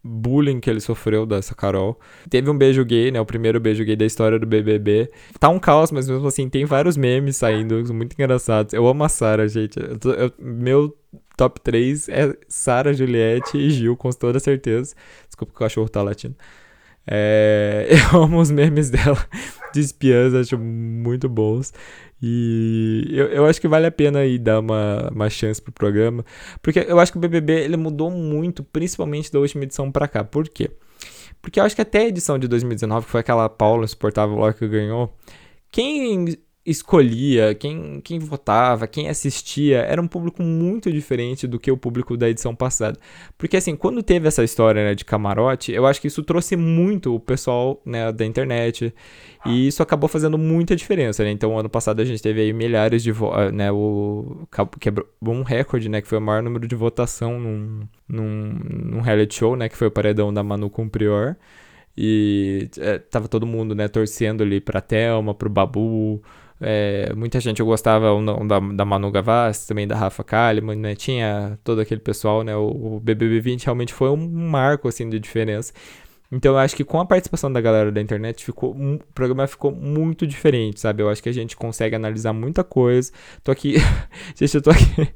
bullying 0.04 0.60
que 0.60 0.68
ele 0.68 0.80
sofreu 0.80 1.24
dessa 1.24 1.54
Carol. 1.54 1.98
Teve 2.28 2.50
um 2.50 2.58
beijo 2.58 2.84
gay, 2.84 3.10
né? 3.10 3.18
O 3.18 3.24
primeiro 3.24 3.58
beijo 3.58 3.82
gay 3.82 3.96
da 3.96 4.04
história 4.04 4.38
do 4.38 4.46
BBB. 4.46 5.10
Tá 5.40 5.48
um 5.48 5.58
caos, 5.58 5.90
mas 5.90 6.06
mesmo 6.06 6.26
assim 6.26 6.48
tem 6.50 6.66
vários 6.66 6.96
memes 6.96 7.38
saindo, 7.38 7.82
muito 7.94 8.12
engraçados. 8.12 8.74
Eu 8.74 8.86
amo 8.86 9.02
a 9.04 9.08
Sarah, 9.08 9.48
gente. 9.48 9.80
Eu 9.80 9.98
tô, 9.98 10.10
eu, 10.12 10.30
meu 10.38 10.94
top 11.36 11.60
3 11.60 12.08
é 12.10 12.36
Sarah, 12.46 12.92
Juliette 12.92 13.56
e 13.56 13.70
Gil, 13.70 13.96
com 13.96 14.10
toda 14.10 14.38
certeza. 14.38 14.94
Desculpa 15.26 15.52
que 15.52 15.56
o 15.56 15.60
cachorro 15.60 15.88
tá 15.88 16.02
latindo. 16.02 16.36
É, 17.06 17.88
eu 18.12 18.22
amo 18.22 18.40
os 18.40 18.50
memes 18.50 18.90
dela 18.90 19.18
de 19.72 19.80
espiãs, 19.80 20.34
acho 20.34 20.58
muito 20.58 21.28
bons. 21.28 21.72
E 22.22 23.06
eu, 23.10 23.26
eu 23.26 23.46
acho 23.46 23.60
que 23.60 23.68
vale 23.68 23.86
a 23.86 23.90
pena 23.90 24.20
aí 24.20 24.38
dar 24.38 24.60
uma, 24.60 25.10
uma 25.12 25.28
chance 25.28 25.60
pro 25.60 25.72
programa. 25.72 26.24
Porque 26.62 26.78
eu 26.88 26.98
acho 26.98 27.12
que 27.12 27.18
o 27.18 27.20
BBB 27.20 27.64
ele 27.64 27.76
mudou 27.76 28.10
muito, 28.10 28.64
principalmente 28.64 29.30
da 29.30 29.38
última 29.38 29.64
edição 29.64 29.90
pra 29.90 30.08
cá. 30.08 30.24
Por 30.24 30.48
quê? 30.48 30.70
Porque 31.42 31.60
eu 31.60 31.64
acho 31.64 31.74
que 31.76 31.82
até 31.82 31.98
a 31.98 32.08
edição 32.08 32.38
de 32.38 32.48
2019, 32.48 33.04
que 33.04 33.12
foi 33.12 33.20
aquela 33.20 33.48
Paula 33.48 33.84
insuportável 33.84 34.36
lá 34.36 34.52
que 34.52 34.66
ganhou, 34.66 35.14
quem 35.70 36.38
escolhia, 36.66 37.54
quem, 37.54 38.00
quem 38.00 38.18
votava, 38.18 38.86
quem 38.86 39.08
assistia, 39.08 39.80
era 39.80 40.00
um 40.00 40.06
público 40.06 40.42
muito 40.42 40.90
diferente 40.90 41.46
do 41.46 41.58
que 41.58 41.70
o 41.70 41.76
público 41.76 42.16
da 42.16 42.28
edição 42.28 42.54
passada. 42.54 42.98
Porque 43.36 43.56
assim, 43.56 43.76
quando 43.76 44.02
teve 44.02 44.26
essa 44.26 44.42
história 44.42 44.82
né, 44.82 44.94
de 44.94 45.04
camarote, 45.04 45.72
eu 45.72 45.86
acho 45.86 46.00
que 46.00 46.06
isso 46.06 46.22
trouxe 46.22 46.56
muito 46.56 47.14
o 47.14 47.20
pessoal 47.20 47.82
né, 47.84 48.10
da 48.10 48.24
internet 48.24 48.94
e 49.44 49.66
isso 49.68 49.82
acabou 49.82 50.08
fazendo 50.08 50.38
muita 50.38 50.74
diferença, 50.74 51.22
né? 51.22 51.30
Então, 51.30 51.58
ano 51.58 51.68
passado 51.68 52.00
a 52.00 52.04
gente 52.04 52.22
teve 52.22 52.40
aí 52.40 52.52
milhares 52.52 53.02
de 53.02 53.12
votos, 53.12 53.52
né? 53.52 53.70
O 53.70 54.48
quebrou 54.80 55.06
um 55.22 55.42
recorde, 55.42 55.88
né? 55.88 56.00
Que 56.00 56.08
foi 56.08 56.16
o 56.16 56.20
maior 56.20 56.42
número 56.42 56.66
de 56.66 56.74
votação 56.74 57.38
num, 57.38 57.80
num, 58.08 58.58
num 58.84 59.00
reality 59.02 59.34
show, 59.34 59.54
né? 59.54 59.68
Que 59.68 59.76
foi 59.76 59.88
o 59.88 59.90
paredão 59.90 60.32
da 60.32 60.42
Manu 60.42 60.70
com 60.70 60.88
Prior. 60.88 61.36
E 61.96 62.68
é, 62.78 62.98
tava 62.98 63.28
todo 63.28 63.46
mundo, 63.46 63.74
né? 63.74 63.86
Torcendo 63.86 64.42
ali 64.42 64.60
pra 64.60 64.80
Thelma, 64.80 65.34
pro 65.34 65.50
Babu, 65.50 66.22
é, 66.60 67.12
muita 67.14 67.40
gente 67.40 67.60
eu 67.60 67.66
gostava 67.66 68.08
da, 68.46 68.60
da 68.60 68.84
Manu 68.84 69.10
Gavassi, 69.10 69.66
também 69.66 69.86
da 69.86 69.96
Rafa 69.96 70.22
Kalimann, 70.22 70.76
né? 70.76 70.94
Tinha 70.94 71.58
todo 71.64 71.80
aquele 71.80 72.00
pessoal, 72.00 72.42
né? 72.42 72.56
O, 72.56 72.96
o 72.96 73.00
BBB 73.00 73.40
20 73.40 73.64
realmente 73.64 73.92
foi 73.92 74.10
um 74.10 74.28
marco, 74.28 74.88
assim, 74.88 75.08
de 75.08 75.18
diferença. 75.18 75.72
Então 76.32 76.52
eu 76.52 76.58
acho 76.58 76.74
que 76.74 76.84
com 76.84 77.00
a 77.00 77.06
participação 77.06 77.52
da 77.52 77.60
galera 77.60 77.92
da 77.92 78.00
internet, 78.00 78.44
ficou, 78.44 78.72
o 78.72 78.98
programa 79.14 79.46
ficou 79.46 79.72
muito 79.72 80.26
diferente, 80.26 80.80
sabe? 80.80 81.02
Eu 81.02 81.08
acho 81.08 81.22
que 81.22 81.28
a 81.28 81.32
gente 81.32 81.56
consegue 81.56 81.94
analisar 81.94 82.32
muita 82.32 82.64
coisa. 82.64 83.12
Tô 83.42 83.52
aqui. 83.52 83.76
gente, 84.34 84.54
eu 84.54 84.62
tô 84.62 84.70
aqui 84.70 85.14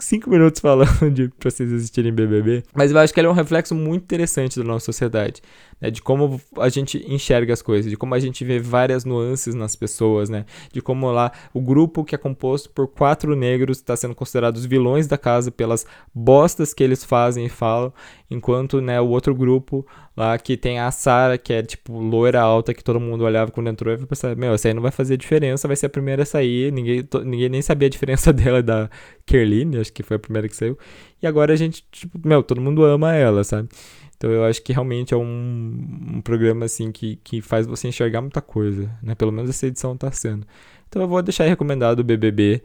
cinco 0.00 0.30
minutos 0.30 0.60
falando 0.60 1.10
de 1.10 1.28
pra 1.28 1.50
vocês 1.50 1.72
assistirem 1.72 2.12
BBB. 2.12 2.62
Mas 2.74 2.90
eu 2.90 2.98
acho 2.98 3.12
que 3.12 3.20
ele 3.20 3.26
é 3.26 3.30
um 3.30 3.34
reflexo 3.34 3.74
muito 3.74 4.02
interessante 4.02 4.58
da 4.58 4.64
nossa 4.64 4.86
sociedade, 4.86 5.42
né? 5.80 5.90
De 5.90 6.02
como 6.02 6.40
a 6.58 6.68
gente 6.68 7.04
enxerga 7.12 7.52
as 7.52 7.62
coisas, 7.62 7.90
de 7.90 7.96
como 7.96 8.14
a 8.14 8.18
gente 8.18 8.44
vê 8.44 8.58
várias 8.58 9.04
nuances 9.04 9.54
nas 9.54 9.76
pessoas, 9.76 10.28
né? 10.28 10.44
De 10.72 10.80
como 10.80 11.10
lá 11.10 11.32
o 11.52 11.60
grupo 11.60 12.04
que 12.04 12.14
é 12.14 12.18
composto 12.18 12.70
por 12.70 12.88
quatro 12.88 13.34
negros 13.36 13.78
está 13.78 13.96
sendo 13.96 14.14
considerado 14.14 14.56
os 14.56 14.66
vilões 14.66 15.06
da 15.06 15.18
casa 15.18 15.50
pelas 15.50 15.86
bostas 16.14 16.74
que 16.74 16.82
eles 16.82 17.04
fazem 17.04 17.46
e 17.46 17.48
falam, 17.48 17.92
enquanto, 18.30 18.80
né, 18.80 19.00
o 19.00 19.08
outro 19.08 19.34
grupo 19.34 19.84
lá 20.16 20.38
que 20.38 20.56
tem 20.56 20.78
a 20.78 20.90
Sara, 20.90 21.36
que 21.36 21.52
é 21.52 21.62
tipo 21.62 21.98
loira 21.98 22.40
alta, 22.40 22.72
que 22.72 22.84
todo 22.84 23.00
mundo 23.00 23.24
olhava 23.24 23.50
quando 23.50 23.68
entrou 23.68 23.92
e 23.92 24.06
pensava, 24.06 24.34
meu, 24.34 24.54
essa 24.54 24.68
aí 24.68 24.74
não 24.74 24.82
vai 24.82 24.92
fazer 24.92 25.16
diferença, 25.16 25.66
vai 25.66 25.76
ser 25.76 25.86
a 25.86 25.90
primeira 25.90 26.22
a 26.22 26.26
sair, 26.26 26.72
ninguém, 26.72 27.06
ninguém 27.24 27.48
nem 27.48 27.62
sabia 27.62 27.86
a 27.86 27.90
diferença 27.90 28.32
dela 28.34 28.62
da 28.62 28.88
Kerline, 29.26 29.78
acho 29.78 29.92
que 29.92 30.02
foi 30.02 30.16
a 30.16 30.20
primeira 30.20 30.48
que 30.48 30.56
saiu. 30.56 30.78
E 31.20 31.26
agora 31.26 31.52
a 31.52 31.56
gente, 31.56 31.84
tipo, 31.90 32.18
meu, 32.26 32.42
todo 32.42 32.60
mundo 32.60 32.84
ama 32.84 33.14
ela, 33.14 33.42
sabe? 33.44 33.68
Então 34.16 34.30
eu 34.30 34.44
acho 34.44 34.62
que 34.62 34.72
realmente 34.72 35.14
é 35.14 35.16
um, 35.16 36.12
um 36.16 36.20
programa 36.20 36.66
assim 36.66 36.92
que, 36.92 37.16
que 37.24 37.40
faz 37.40 37.66
você 37.66 37.88
enxergar 37.88 38.20
muita 38.20 38.42
coisa, 38.42 38.90
né? 39.02 39.14
Pelo 39.14 39.32
menos 39.32 39.48
essa 39.48 39.66
edição 39.66 39.96
tá 39.96 40.12
sendo. 40.12 40.46
Então 40.90 41.00
eu 41.00 41.08
vou 41.08 41.22
deixar 41.22 41.44
recomendado 41.44 42.00
o 42.00 42.04
BBB. 42.04 42.62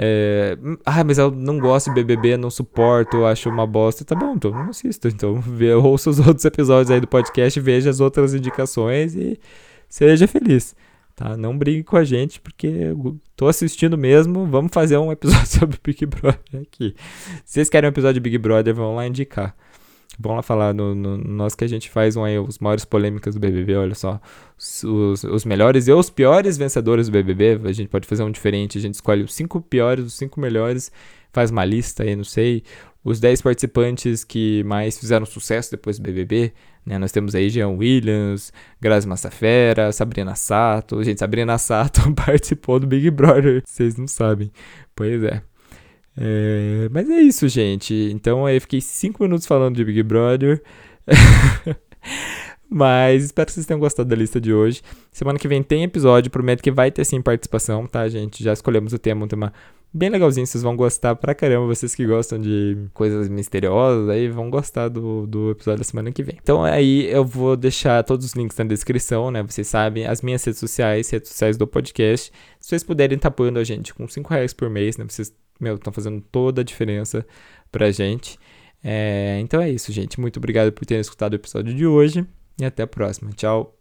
É... 0.00 0.56
Ah, 0.86 1.02
mas 1.02 1.18
eu 1.18 1.32
não 1.32 1.58
gosto 1.58 1.92
de 1.92 1.94
BBB, 1.94 2.36
não 2.36 2.50
suporto, 2.50 3.24
acho 3.24 3.50
uma 3.50 3.66
bosta. 3.66 4.04
Tá 4.04 4.14
bom, 4.14 4.34
então 4.36 4.52
não 4.52 4.70
assisto. 4.70 5.08
Então 5.08 5.42
ouça 5.82 6.08
os 6.08 6.20
outros 6.20 6.44
episódios 6.44 6.90
aí 6.90 7.00
do 7.00 7.08
podcast, 7.08 7.58
veja 7.58 7.90
as 7.90 7.98
outras 7.98 8.32
indicações 8.32 9.16
e 9.16 9.38
seja 9.88 10.28
feliz. 10.28 10.76
Tá? 11.16 11.36
Não 11.36 11.58
brigue 11.58 11.82
com 11.82 11.96
a 11.96 12.04
gente, 12.04 12.40
porque 12.40 12.68
eu 12.68 13.18
tô 13.34 13.48
assistindo 13.48 13.98
mesmo. 13.98 14.46
Vamos 14.46 14.70
fazer 14.72 14.96
um 14.98 15.10
episódio 15.10 15.48
sobre 15.58 15.76
Big 15.82 16.06
Brother 16.06 16.62
aqui. 16.62 16.94
Se 17.44 17.54
vocês 17.54 17.68
querem 17.68 17.88
um 17.88 17.90
episódio 17.90 18.14
de 18.14 18.20
Big 18.20 18.38
Brother, 18.38 18.72
vão 18.72 18.94
lá 18.94 19.04
indicar. 19.04 19.56
Vamos 20.20 20.36
lá 20.36 20.42
falar 20.42 20.74
no, 20.74 20.94
no, 20.94 21.16
nós 21.16 21.54
que 21.54 21.62
a 21.62 21.68
gente 21.68 21.88
faz 21.88 22.16
um 22.16 22.24
aí, 22.24 22.38
os 22.38 22.58
maiores 22.58 22.84
polêmicas 22.84 23.34
do 23.34 23.40
BBB, 23.40 23.76
olha 23.76 23.94
só. 23.94 24.20
Os, 24.56 25.22
os 25.22 25.44
melhores 25.44 25.86
e 25.86 25.92
os 25.92 26.10
piores 26.10 26.56
vencedores 26.56 27.06
do 27.06 27.12
BBB. 27.12 27.60
A 27.64 27.72
gente 27.72 27.88
pode 27.88 28.06
fazer 28.08 28.24
um 28.24 28.30
diferente. 28.30 28.78
A 28.78 28.80
gente 28.80 28.94
escolhe 28.94 29.22
os 29.22 29.32
cinco 29.32 29.60
piores, 29.60 30.04
os 30.04 30.14
cinco 30.14 30.40
melhores, 30.40 30.90
faz 31.32 31.52
uma 31.52 31.64
lista 31.64 32.02
aí, 32.02 32.16
não 32.16 32.24
sei. 32.24 32.64
Os 33.04 33.20
10 33.20 33.42
participantes 33.42 34.24
que 34.24 34.64
mais 34.64 34.98
fizeram 34.98 35.24
sucesso 35.24 35.70
depois 35.70 35.98
do 35.98 36.02
BBB. 36.02 36.52
Né? 36.84 36.98
Nós 36.98 37.12
temos 37.12 37.34
aí 37.34 37.48
Jean 37.48 37.68
Williams, 37.68 38.52
Grazi 38.80 39.06
Massafera, 39.06 39.92
Sabrina 39.92 40.34
Sato. 40.34 41.02
Gente, 41.04 41.20
Sabrina 41.20 41.56
Sato 41.58 42.12
participou 42.16 42.80
do 42.80 42.86
Big 42.86 43.08
Brother, 43.10 43.62
vocês 43.64 43.96
não 43.96 44.08
sabem. 44.08 44.50
Pois 44.96 45.22
é. 45.22 45.42
É. 46.20 46.88
Mas 46.90 47.08
é 47.08 47.20
isso, 47.20 47.48
gente. 47.48 47.94
Então 48.12 48.44
aí 48.46 48.58
fiquei 48.60 48.80
5 48.80 49.22
minutos 49.22 49.46
falando 49.46 49.76
de 49.76 49.84
Big 49.84 50.02
Brother. 50.02 50.62
Mas 52.70 53.24
espero 53.24 53.46
que 53.46 53.52
vocês 53.52 53.64
tenham 53.64 53.80
gostado 53.80 54.08
da 54.08 54.16
lista 54.16 54.38
de 54.38 54.52
hoje. 54.52 54.82
Semana 55.10 55.38
que 55.38 55.48
vem 55.48 55.62
tem 55.62 55.84
episódio, 55.84 56.30
prometo 56.30 56.62
que 56.62 56.70
vai 56.70 56.90
ter 56.90 57.04
sim 57.04 57.22
participação, 57.22 57.86
tá, 57.86 58.06
gente? 58.08 58.44
Já 58.44 58.52
escolhemos 58.52 58.92
o 58.92 58.98
tema, 58.98 59.24
um 59.24 59.28
tema 59.28 59.54
bem 59.92 60.10
legalzinho, 60.10 60.46
vocês 60.46 60.62
vão 60.62 60.76
gostar 60.76 61.16
pra 61.16 61.34
caramba. 61.34 61.66
Vocês 61.66 61.94
que 61.94 62.06
gostam 62.06 62.38
de 62.38 62.76
coisas 62.92 63.28
misteriosas 63.28 64.08
aí 64.10 64.28
vão 64.28 64.50
gostar 64.50 64.88
do, 64.88 65.26
do 65.26 65.50
episódio 65.52 65.78
da 65.78 65.84
semana 65.84 66.12
que 66.12 66.22
vem. 66.22 66.38
Então 66.42 66.62
aí 66.62 67.10
eu 67.10 67.24
vou 67.24 67.56
deixar 67.56 68.04
todos 68.04 68.26
os 68.26 68.32
links 68.34 68.56
na 68.58 68.64
descrição, 68.64 69.30
né? 69.30 69.42
Vocês 69.42 69.66
sabem, 69.66 70.06
as 70.06 70.20
minhas 70.20 70.44
redes 70.44 70.60
sociais, 70.60 71.08
redes 71.08 71.30
sociais 71.30 71.56
do 71.56 71.66
podcast. 71.66 72.30
Se 72.60 72.68
vocês 72.68 72.82
puderem 72.82 73.16
estar 73.16 73.30
tá 73.30 73.32
apoiando 73.32 73.58
a 73.58 73.64
gente 73.64 73.94
com 73.94 74.06
5 74.06 74.28
reais 74.28 74.52
por 74.52 74.68
mês, 74.68 74.98
né? 74.98 75.06
Vocês, 75.08 75.32
meu, 75.60 75.76
estão 75.76 75.92
fazendo 75.92 76.20
toda 76.20 76.60
a 76.60 76.64
diferença 76.64 77.26
pra 77.70 77.90
gente. 77.90 78.38
É, 78.82 79.38
então 79.40 79.60
é 79.60 79.70
isso, 79.70 79.92
gente. 79.92 80.20
Muito 80.20 80.38
obrigado 80.38 80.72
por 80.72 80.86
terem 80.86 81.00
escutado 81.00 81.32
o 81.32 81.36
episódio 81.36 81.74
de 81.74 81.86
hoje 81.86 82.26
e 82.58 82.64
até 82.64 82.82
a 82.82 82.86
próxima. 82.86 83.30
Tchau. 83.32 83.77